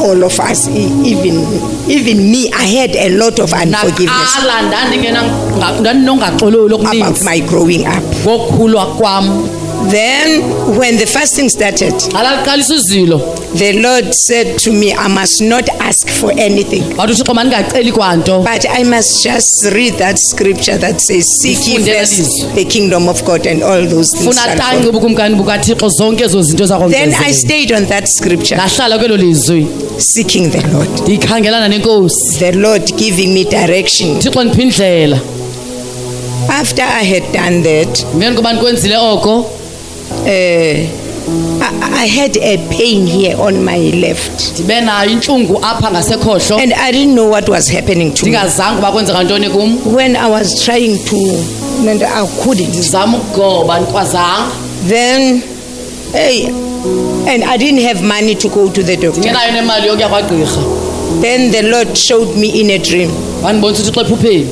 all 0.03 0.23
of 0.23 0.39
us, 0.39 0.67
even 1.05 1.45
even 1.87 2.17
me, 2.31 2.49
I 2.53 2.65
had 2.65 2.95
a 2.95 3.09
lot 3.09 3.39
of 3.39 3.53
unforgiveness 3.53 4.35
naqala 4.35 4.61
ndandingena- 4.61 5.79
ndandinongaxololi 5.79 6.73
about 7.01 7.21
my 7.23 7.39
growing 7.41 7.85
up. 7.85 8.03
ngokukhulwa 8.25 8.85
Then, 9.89 10.41
when 10.77 10.97
the 10.97 11.05
fasting 11.05 11.49
started, 11.49 11.93
xala 11.93 12.37
liqalisa 12.37 12.75
izilo 12.75 13.19
the 13.55 13.73
Lord 13.81 14.13
said 14.13 14.57
to 14.59 14.71
me, 14.71 14.93
I 14.93 15.07
must 15.07 15.41
not 15.41 15.67
ask 15.79 16.07
for 16.07 16.31
anything. 16.31 16.83
wathi 16.97 17.13
uthixo 17.13 17.33
mandingaceli 17.33 17.91
kwanto 17.91 18.43
But 18.43 18.65
I 18.69 18.83
must 18.83 19.23
just 19.23 19.65
read 19.73 19.93
that 19.97 20.17
scripture 20.17 20.77
that 20.77 21.01
says, 21.01 21.25
Seek 21.41 21.67
ye 21.67 21.79
first 21.79 22.55
the 22.55 22.65
kingdom 22.65 23.09
of 23.09 23.23
God 23.25 23.45
and 23.47 23.63
all 23.63 23.81
those 23.87 24.11
things. 24.11 24.23
funa 24.23 24.41
shall 24.41 24.57
follow." 24.57 24.71
tanci 24.71 24.87
ubukumkani 24.87 25.35
bukathixo 25.35 25.89
zonke 25.89 26.23
ezo 26.23 26.41
zinto 26.41 26.89
Then 26.89 27.13
I 27.13 27.31
stayed 27.31 27.71
on 27.71 27.85
that 27.85 28.07
scripture, 28.07 28.55
ndahlala 28.55 28.97
kwelo 28.97 29.17
lizwi 29.17 29.67
seeking 29.97 30.49
the 30.51 30.61
Lord. 30.67 30.89
The 32.39 32.51
Lord 32.51 32.93
giving 32.97 33.33
me 33.33 33.43
direction. 33.43 34.19
thixo 34.19 34.43
ndiphi 34.43 34.61
indlela 34.61 35.19
After 36.49 36.83
I 36.83 37.03
had 37.03 37.23
done 37.33 37.61
that, 37.63 38.05
emveni 40.25 40.89
koba 40.89 40.91
ndikwenzile 40.91 40.91
oko 40.91 40.91
uh, 40.91 41.01
I, 41.61 42.03
I 42.03 42.07
had 42.07 42.37
a 42.37 42.57
pain 42.69 43.05
here 43.07 43.35
on 43.41 43.63
my 43.63 43.91
left. 43.91 44.51
ndibe 44.53 44.81
nayo 44.81 45.11
intlungu 45.11 45.57
apha 45.61 45.91
ngasekhohlo 45.91 46.57
And 46.57 46.73
I 46.73 46.91
didn't 46.91 47.13
know 47.13 47.29
what 47.29 47.49
was 47.49 47.69
happening 47.69 48.11
to 48.13 48.25
me. 48.25 48.31
ndingazange 48.31 48.77
uba 48.79 48.91
kwenzeka 48.91 49.23
ntoni 49.23 49.49
kum 49.49 49.95
When 49.95 50.15
I 50.15 50.29
was 50.31 50.65
trying 50.65 50.97
to, 51.05 51.17
and 51.89 52.03
I 52.03 52.27
couldn't. 52.43 52.69
ndizama 52.69 53.17
ukugoba 53.17 53.79
ndikwazanga 53.79 54.47
Then, 54.87 55.41
hey, 56.13 56.45
and 57.27 57.43
I 57.43 57.57
didn't 57.57 57.81
have 57.87 58.01
money 58.01 58.35
to 58.35 58.49
go 58.49 58.69
to 58.69 58.83
the 58.83 58.95
doctor. 58.97 59.19
ndingenayo 59.19 59.51
nemali 59.51 59.87
yokuya 59.87 60.09
kwagqirha 60.09 60.61
Then 61.21 61.51
the 61.51 61.61
Lord 61.61 61.95
showed 61.97 62.35
me 62.37 62.47
in 62.47 62.69
a 62.71 62.77
dream 62.79 63.11
wandibonisa 63.43 63.81
uthi 63.83 63.91
xa 63.91 64.01
ephupheni 64.01 64.47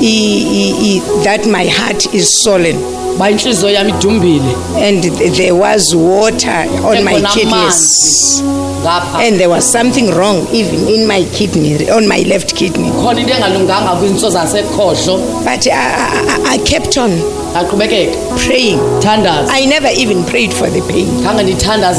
he, 0.00 0.08
he, 0.08 0.72
he, 0.72 1.00
that 1.24 1.46
my 1.46 1.66
heart 1.68 2.14
is 2.14 2.28
swollen. 2.42 2.76
Uba 3.18 3.30
intliziyo 3.30 3.70
yam 3.70 3.88
idumbile 3.88 4.54
And 4.80 5.02
there 5.34 5.52
was 5.54 5.94
water 5.94 6.66
on 6.86 7.04
my 7.04 7.20
kidneys. 7.34 8.42
ngapha 8.82 9.18
And 9.26 9.36
there 9.40 9.48
was 9.50 9.64
something 9.72 10.10
wrong 10.14 10.46
even 10.52 10.86
in 10.88 11.06
my 11.06 11.24
kidney, 11.34 11.90
on 11.90 12.06
my 12.06 12.18
left 12.28 12.54
kidney. 12.54 12.90
khona 12.90 13.20
into 13.20 13.32
engalunganga 13.34 13.96
kwintso 14.00 14.30
zasekhohlo 14.30 15.18
But 15.44 15.66
I, 15.66 15.72
I, 15.72 16.54
I 16.54 16.58
kept 16.58 16.96
on 16.98 17.10
ndaqhubekeka 17.50 18.16
praying. 18.46 18.78
thandaza 19.00 19.48
I 19.50 19.66
never 19.66 19.88
even 19.96 20.24
prayed 20.24 20.52
for 20.54 20.70
the 20.70 20.80
pain. 20.92 21.08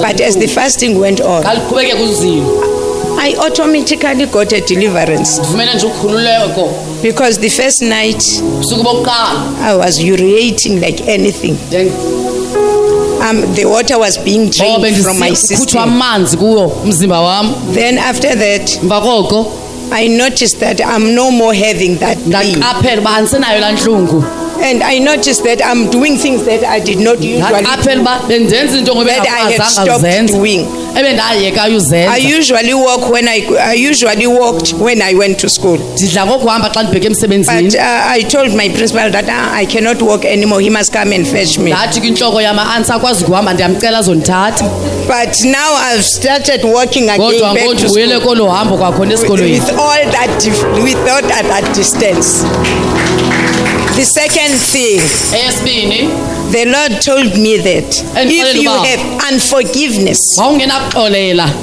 But 0.02 0.22
as 0.22 0.36
the 0.38 0.48
fasting 0.48 1.00
went 1.00 1.20
on, 1.22 1.44
ngaliqhubekeka 1.44 2.04
uzilo 2.04 2.64
I 3.22 3.36
automatically 3.36 4.26
got 4.26 4.54
a 4.54 4.62
deliverance 4.62 5.40
ndivumele 5.42 5.74
nje 5.74 5.86
ukhululeko 5.86 6.70
because 7.02 7.40
the 7.40 7.50
first 7.50 7.82
night 7.82 8.24
I 9.64 9.74
was 9.76 10.00
urinating 10.00 10.80
like 10.86 11.04
anything. 11.14 11.58
Um, 13.22 13.54
the 13.56 13.66
water 13.66 13.98
was 14.00 14.18
being 14.20 14.50
drained 14.50 15.04
from 15.04 15.20
my 15.20 15.36
system. 15.36 15.80
amanzi 15.82 16.38
kuwo 16.38 16.68
umzimba 16.68 17.22
wam 17.22 17.54
Then 17.74 17.98
after 17.98 18.36
that, 18.36 18.84
I 19.92 20.08
noticed 20.08 20.60
that 20.60 20.80
I'm 20.82 21.16
no 21.16 21.32
more 21.32 21.54
having 21.56 21.98
that 21.98 22.18
pain. 22.32 22.64
Ndaqaphela 24.64 24.68
uba 24.68 24.68
andisenayo 24.68 24.68
laa 24.68 24.68
ntlungu 24.68 24.70
And 24.70 24.84
I 24.84 25.00
noticed 25.00 25.44
that 25.44 25.62
I'm 25.62 25.90
doing 25.90 26.18
things 26.18 26.44
that 26.46 26.64
I 26.64 26.80
did 26.80 27.00
not 27.00 27.18
usually 27.24 27.64
do, 27.94 28.02
uba 28.02 28.20
bendenza 28.28 28.78
into 28.78 28.94
that 29.06 29.28
I 29.28 29.52
had 29.52 29.64
stopped 29.70 30.28
doing. 30.28 30.68
ebendayeka 30.96 31.64
I 31.64 31.76
uzenza 31.76 32.18
usually 32.38 32.74
walk 32.74 33.10
when 33.10 33.28
I, 33.28 33.42
I 33.60 33.74
usually 33.90 34.28
walked 34.28 34.74
when 34.74 35.02
I 35.02 35.14
went 35.16 35.40
to 35.40 35.50
school. 35.50 35.78
ndidla 35.94 36.26
ngokuhamba 36.26 36.70
xa 36.70 36.84
ndibheke 36.84 37.08
But 37.10 37.18
emsebenzini 37.18 37.68
uh, 37.78 38.12
I 38.18 38.24
told 38.24 38.54
my 38.56 38.70
principal 38.70 39.12
that 39.12 39.26
uh, 39.30 39.54
I 39.62 39.66
cannot 39.66 40.02
walk 40.02 40.26
anymore. 40.26 40.62
He 40.62 40.70
must 40.70 40.92
come 40.94 41.14
and 41.16 41.28
fetch 41.28 41.58
me. 41.58 41.72
ndathi 41.72 42.02
kwintloko 42.02 42.42
yam 42.42 42.60
andisakwazi 42.60 43.24
ukuhamba 43.24 43.54
ndiyamcela 43.54 43.98
azondithatha 43.98 44.66
But 45.08 45.44
now 45.46 45.76
I've 45.94 46.04
started 46.04 46.64
walking 46.66 47.10
again 47.10 47.54
back 47.56 47.78
to 47.78 47.90
school 47.90 48.22
kolo 48.22 48.50
hambo 48.50 48.78
kwakhona 48.78 49.10
with, 49.12 49.20
esikolweni 49.20 49.52
with 49.60 49.70
all 49.70 50.12
that 50.12 50.30
dif- 50.46 50.84
with 50.84 50.98
all 51.10 51.22
that, 51.22 51.46
that 51.48 51.76
distance. 51.76 52.46
The 53.96 54.06
second 54.06 54.54
thing, 54.72 55.02
eyesibini 55.34 56.10
the 56.52 56.66
Lord 56.66 57.02
told 57.02 57.38
me 57.38 57.58
that 57.58 57.90
if 58.18 58.56
you 58.56 58.70
have 58.70 59.02
unforgiveness, 59.32 60.20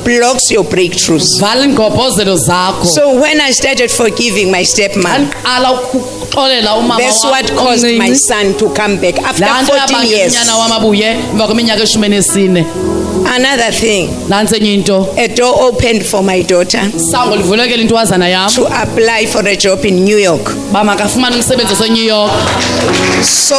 blocks 0.05 0.51
your 0.51 0.65
breakthroughs. 0.65 1.27
vala 1.41 1.65
iingobhozelo 1.65 2.37
zakho. 2.37 2.85
So 2.87 3.21
when 3.21 3.41
I 3.41 3.51
started 3.53 3.91
forgiving 3.91 4.51
my 4.51 4.63
stepmom, 4.65 5.07
andiqala 5.07 5.71
ukuxolela 5.73 6.77
umama 6.77 6.99
that's 6.99 7.25
what 7.25 7.51
caused 7.57 7.99
my 7.99 8.13
son 8.15 8.55
to 8.59 8.69
come 8.75 8.97
back. 9.01 9.19
After 9.23 9.45
14 9.45 10.07
years. 10.07 10.35
Unyana 13.37 13.57
wam 13.57 13.69
abuye 13.69 13.69
emva 13.69 13.69
kweminyaka 13.69 13.69
eshumi 13.69 13.89
enesine 13.89 14.17
Another 14.27 14.27
thing, 14.27 14.29
nantsenye 14.29 14.75
into. 14.75 15.15
A 15.17 15.29
door 15.29 15.55
opened 15.63 16.03
for 16.05 16.23
my 16.23 16.43
daughter 16.43 16.81
sango 17.13 17.37
livulekela 17.37 17.83
intwazana 17.83 18.29
yam. 18.31 18.51
to 18.51 18.65
apply 18.67 19.27
for 19.27 19.47
a 19.47 19.57
job 19.57 19.85
in 19.85 20.05
New 20.05 20.19
York. 20.19 20.49
uba 20.71 20.85
makafumane 20.85 21.37
umsebenzi 21.37 21.73
osenew 21.75 22.05
york. 22.05 22.33
So 23.23 23.57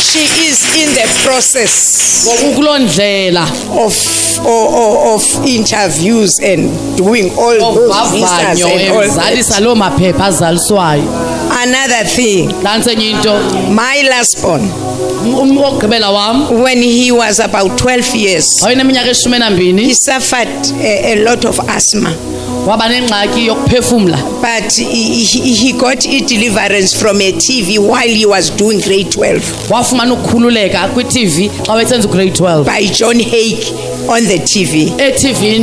she 0.00 0.24
is 0.48 0.60
in 0.76 0.94
the 0.94 1.06
process 1.24 2.26
ngoku 2.26 2.54
kuloo 2.54 2.78
ndlela. 2.78 3.46
of 3.84 3.94
or, 4.44 4.68
or, 4.74 5.14
of 5.14 5.46
interviews 5.46 6.30
and 6.42 6.70
doing 6.96 7.30
all 7.38 7.58
those 7.58 8.10
visas 8.12 8.30
ovavanyo 8.30 8.66
and 8.66 8.96
all 8.96 9.02
ezalisa 9.02 9.54
that. 9.54 9.62
loo 9.62 9.74
maphepha 9.74 10.24
azaliswayo. 10.24 11.04
Another 11.62 12.04
thing, 12.08 12.48
nantsenye 12.62 13.10
into. 13.10 13.32
My 13.70 14.02
last 14.08 14.42
born, 14.42 14.62
when 15.24 16.82
he 16.82 17.12
was 17.12 17.38
about 17.40 17.78
12 17.78 18.14
years, 18.16 18.46
he 18.64 19.94
suffered 19.94 20.48
a, 20.80 21.12
a 21.12 21.24
lot 21.24 21.44
of 21.44 21.58
asthma. 21.68 22.10
waba 22.66 22.88
nengxaki 22.88 23.46
yokuphefumla. 23.46 24.18
But 24.40 24.72
he, 24.72 25.24
he, 25.24 25.54
he 25.54 25.72
got 25.72 26.06
a 26.06 26.20
deliverance 26.20 26.94
from 26.94 27.20
a 27.20 27.32
TV 27.32 27.78
while 27.78 28.08
he 28.08 28.24
was 28.26 28.50
doing 28.50 28.80
grade 28.80 29.10
12 29.10 29.70
wafumana 29.70 30.14
ukukhululeka 30.14 30.88
kwitv 30.88 31.50
xa 31.66 31.72
wayesenza 31.72 32.08
ugrade 32.08 32.30
12 32.32 32.64
by 32.64 32.86
John 32.86 33.18
Hake 33.20 33.66
on 34.08 34.24
the 34.26 34.38
TV. 34.38 34.92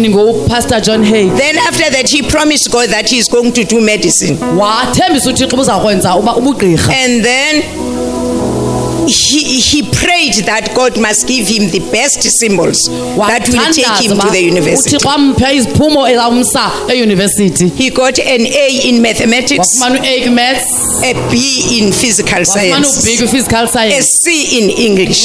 ngupastor 0.09 0.81
john 0.81 1.03
hay 1.03 1.29
Then 1.29 1.57
after 1.57 1.89
that, 1.91 2.09
he 2.09 2.21
promised 2.21 2.71
God 2.71 2.89
that 2.89 3.09
he's 3.09 3.27
going 3.29 3.51
to 3.53 3.63
do 3.63 3.81
medicine. 3.81 4.37
wathembisa 4.57 5.29
uthixo 5.29 5.55
ubuzakwenza 5.55 6.15
uba 6.15 6.35
ubugqirha. 6.35 6.93
And 6.93 7.23
then 7.23 7.63
he, 9.09 9.59
he 9.59 9.83
prayed 9.83 10.33
that 10.45 10.73
God 10.75 10.97
must 10.99 11.27
give 11.27 11.47
him 11.47 11.69
the 11.71 11.79
best 11.91 12.21
symbols 12.39 12.77
that 13.17 13.47
will 13.49 13.73
take 13.73 13.85
him 14.11 14.17
to 14.17 14.29
the 14.31 14.41
university. 14.41 14.95
uthixo 14.95 15.09
amphe 15.09 15.55
iziphumo 15.55 16.07
ezawumsa 16.09 16.71
eyunivesithi 16.87 17.71
He 17.77 17.89
got 17.89 18.19
an 18.19 18.45
A 18.45 18.67
in 18.89 19.01
mathematics, 19.01 19.59
wafumana 19.59 20.07
u-a 20.07 20.31
maths 20.31 21.01
a 21.03 21.13
B 21.31 21.37
in 21.77 21.91
physical 21.91 22.45
science, 22.45 23.03
a 23.97 24.01
C 24.01 24.57
in 24.59 24.69
English. 24.69 25.19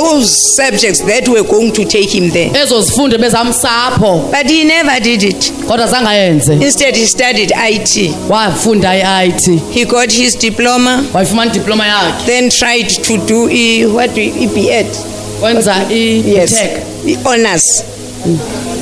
Usika 0.00 0.08
isingesi 0.08 0.10
Those 0.10 0.36
subjects 0.56 1.00
that 1.04 1.28
were 1.28 1.42
going 1.42 1.70
to 1.72 1.84
take 1.84 2.08
him 2.18 2.30
there. 2.30 2.50
ezo 2.62 2.82
zifundo 2.82 3.18
bezamsapho 3.18 4.18
But 4.30 4.50
he 4.50 4.64
never 4.64 5.00
did 5.00 5.22
it. 5.22 5.52
kodwa 5.68 5.86
zange 5.86 6.08
ayenze 6.08 6.52
Instead, 6.54 6.96
he 6.96 7.06
studied 7.06 7.52
IT. 7.70 8.10
wafunda 8.28 8.90
i-it 8.94 9.60
He 9.74 9.84
got 9.84 10.12
his 10.12 10.38
diploma, 10.38 11.04
wayifumana 11.14 11.50
idiploma 11.50 11.86
yakhe 11.86 12.26
then 12.26 12.50
tried 12.50 12.88
to 13.02 13.16
do 13.16 13.48
e, 13.50 13.86
what 13.86 14.14
do 14.14 14.20
you- 14.20 14.34
EBEd. 14.42 14.86
wenza 15.42 15.74
Yes, 15.90 16.52
i-tech 16.52 16.70
the 17.04 17.18
honors. 17.28 17.84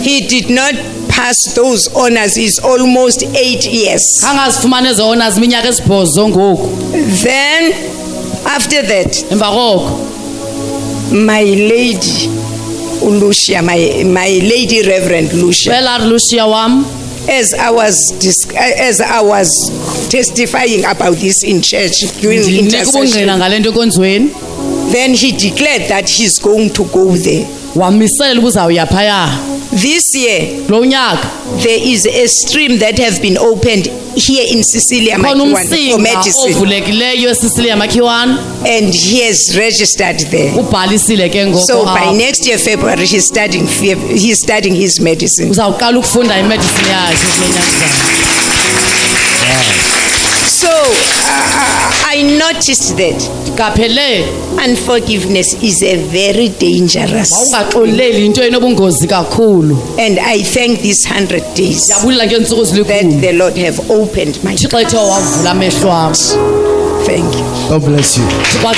He 0.02 0.20
did 0.20 0.50
not 0.50 0.74
pass 1.08 1.36
those 1.54 1.90
honors. 1.94 2.36
It's 2.36 2.58
almost 2.64 3.22
eight 3.34 3.64
years. 3.66 4.02
angazifumana 4.24 4.90
ezo 4.90 5.08
honors 5.08 5.36
iminyaka 5.36 5.68
esibhozo 5.68 6.28
ngoku 6.28 6.68
Then, 7.22 7.72
after 8.56 8.82
that, 8.86 9.24
emva 9.32 9.46
koko 9.50 9.90
my 11.12 11.42
lady, 11.42 12.28
Lucia, 13.02 13.62
my, 13.62 14.02
my 14.06 14.28
lady 14.42 14.82
Reverend 14.86 15.32
Lucia, 15.32 15.70
bela 15.70 15.98
lucia 16.06 16.46
wam. 16.46 16.84
As 17.30 17.52
I 17.54 17.70
was 17.70 17.94
dis- 18.20 18.46
as 18.56 19.00
I 19.02 19.20
was 19.20 19.48
testifying 20.10 20.84
about 20.84 21.16
this 21.16 21.44
in 21.44 21.60
church 21.62 21.92
during 22.20 22.40
intercession, 22.48 23.28
ngale 23.28 23.58
nto 23.60 23.70
enkonzweni 23.70 24.30
then 24.92 25.14
he 25.14 25.32
declared 25.32 25.88
that 25.88 26.08
he's 26.08 26.38
going 26.40 26.70
to 26.70 26.84
go 26.84 27.16
there. 27.16 27.46
wamisela 27.76 28.38
uba 28.38 28.48
uzawuya 28.48 28.86
phaya 28.86 29.28
This 29.70 30.02
year, 30.14 30.64
lo 30.68 30.80
nyaka 30.84 31.28
there 31.62 31.78
is 31.78 32.06
a 32.06 32.26
stream 32.26 32.78
that 32.78 32.98
have 32.98 33.20
been 33.20 33.36
opened 33.36 33.86
here 34.16 34.46
in 34.50 34.62
Cecilia 34.64 35.16
khona 35.16 35.36
for 35.54 35.60
umsinga 35.60 35.98
medicine, 36.00 36.54
ovulekileyo 36.54 37.76
makhiwane 37.76 38.38
and 38.66 38.92
he 38.94 39.20
has 39.26 39.54
registered 39.56 40.18
there. 40.30 40.52
ubhalisile 40.58 41.28
ke 41.28 41.46
ngoko 41.46 41.66
So 41.66 41.84
by 41.84 42.00
apho. 42.06 42.16
next 42.16 42.46
year 42.46 42.58
February, 42.58 43.06
he's 43.06 43.26
studying 43.26 43.66
Feb- 43.66 44.08
he's 44.18 44.38
studying 44.42 44.74
his 44.74 45.00
medicine. 45.00 45.50
uzawuqala 45.50 45.98
ukufunda 45.98 46.38
imedicine 46.40 46.88
yakhe 46.88 47.16
kule 47.36 47.48
nyaka 47.48 47.68
izayo. 47.68 48.18
So 50.48 50.68
uh, 50.70 52.08
I 52.08 52.22
noticed 52.22 52.96
that 52.96 53.20
ndiqaphele 53.58 54.24
unforgiveness 54.64 55.56
is 55.62 55.82
a 55.82 55.96
very 55.96 56.48
dangerous, 56.48 57.32
wawungaxoleli 57.32 58.26
into 58.26 58.42
enobungozi 58.44 59.06
kakhulu 59.08 59.76
and 59.98 60.18
I 60.18 60.42
thank 60.42 60.80
these 60.80 61.08
hundred 61.08 61.42
days 61.54 61.82
ndiyabulela 61.82 62.26
ngeentsuku 62.26 62.64
that 62.64 62.74
zilikhulu 62.74 63.20
the 63.20 63.32
Lord 63.32 63.56
have 63.58 63.92
opened 63.92 64.38
my. 64.44 64.54
thixo 64.54 64.80
ethe 64.80 64.96
wavula 64.96 65.50
amehlo 65.50 65.92
am 65.92 66.12
Thank 67.06 67.34
you. 67.34 67.44
God 67.68 67.84
bless 67.84 68.18
you. 68.18 68.24
thixo 68.24 68.68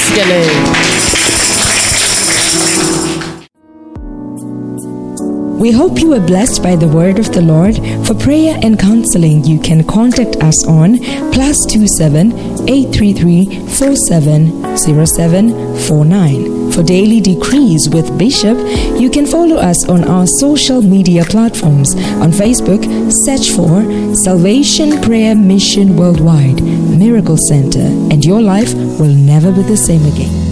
We 5.60 5.70
hope 5.72 6.00
you 6.00 6.08
were 6.08 6.26
blessed 6.26 6.62
by 6.62 6.74
the 6.74 6.88
word 6.88 7.18
of 7.18 7.32
the 7.34 7.42
Lord. 7.42 7.76
For 8.06 8.14
prayer 8.14 8.58
and 8.62 8.78
counseling, 8.78 9.44
you 9.44 9.60
can 9.60 9.84
contact 9.84 10.36
us 10.36 10.66
on 10.66 10.96
plus 11.32 11.58
two 11.68 11.86
seven 11.86 12.32
eight 12.66 12.94
three 12.94 13.12
three 13.12 13.44
four 13.68 13.94
seven 14.08 14.74
zero 14.78 15.04
seven 15.04 15.76
four 15.80 16.06
nine. 16.06 16.72
For 16.72 16.82
daily 16.82 17.20
decrees 17.20 17.90
with 17.92 18.16
Bishop, 18.16 18.56
you 18.98 19.10
can 19.10 19.26
follow 19.26 19.56
us 19.56 19.86
on 19.86 20.04
our 20.04 20.26
social 20.38 20.80
media 20.80 21.24
platforms. 21.24 21.94
On 22.24 22.30
Facebook, 22.30 22.82
search 23.26 23.50
for 23.50 23.84
Salvation 24.24 25.02
Prayer 25.02 25.34
Mission 25.34 25.94
Worldwide 25.94 26.62
Miracle 26.62 27.36
Center, 27.36 27.86
and 28.10 28.24
your 28.24 28.40
life 28.40 28.72
will 28.98 29.14
never 29.14 29.52
be 29.52 29.62
the 29.62 29.76
same 29.76 30.06
again. 30.06 30.49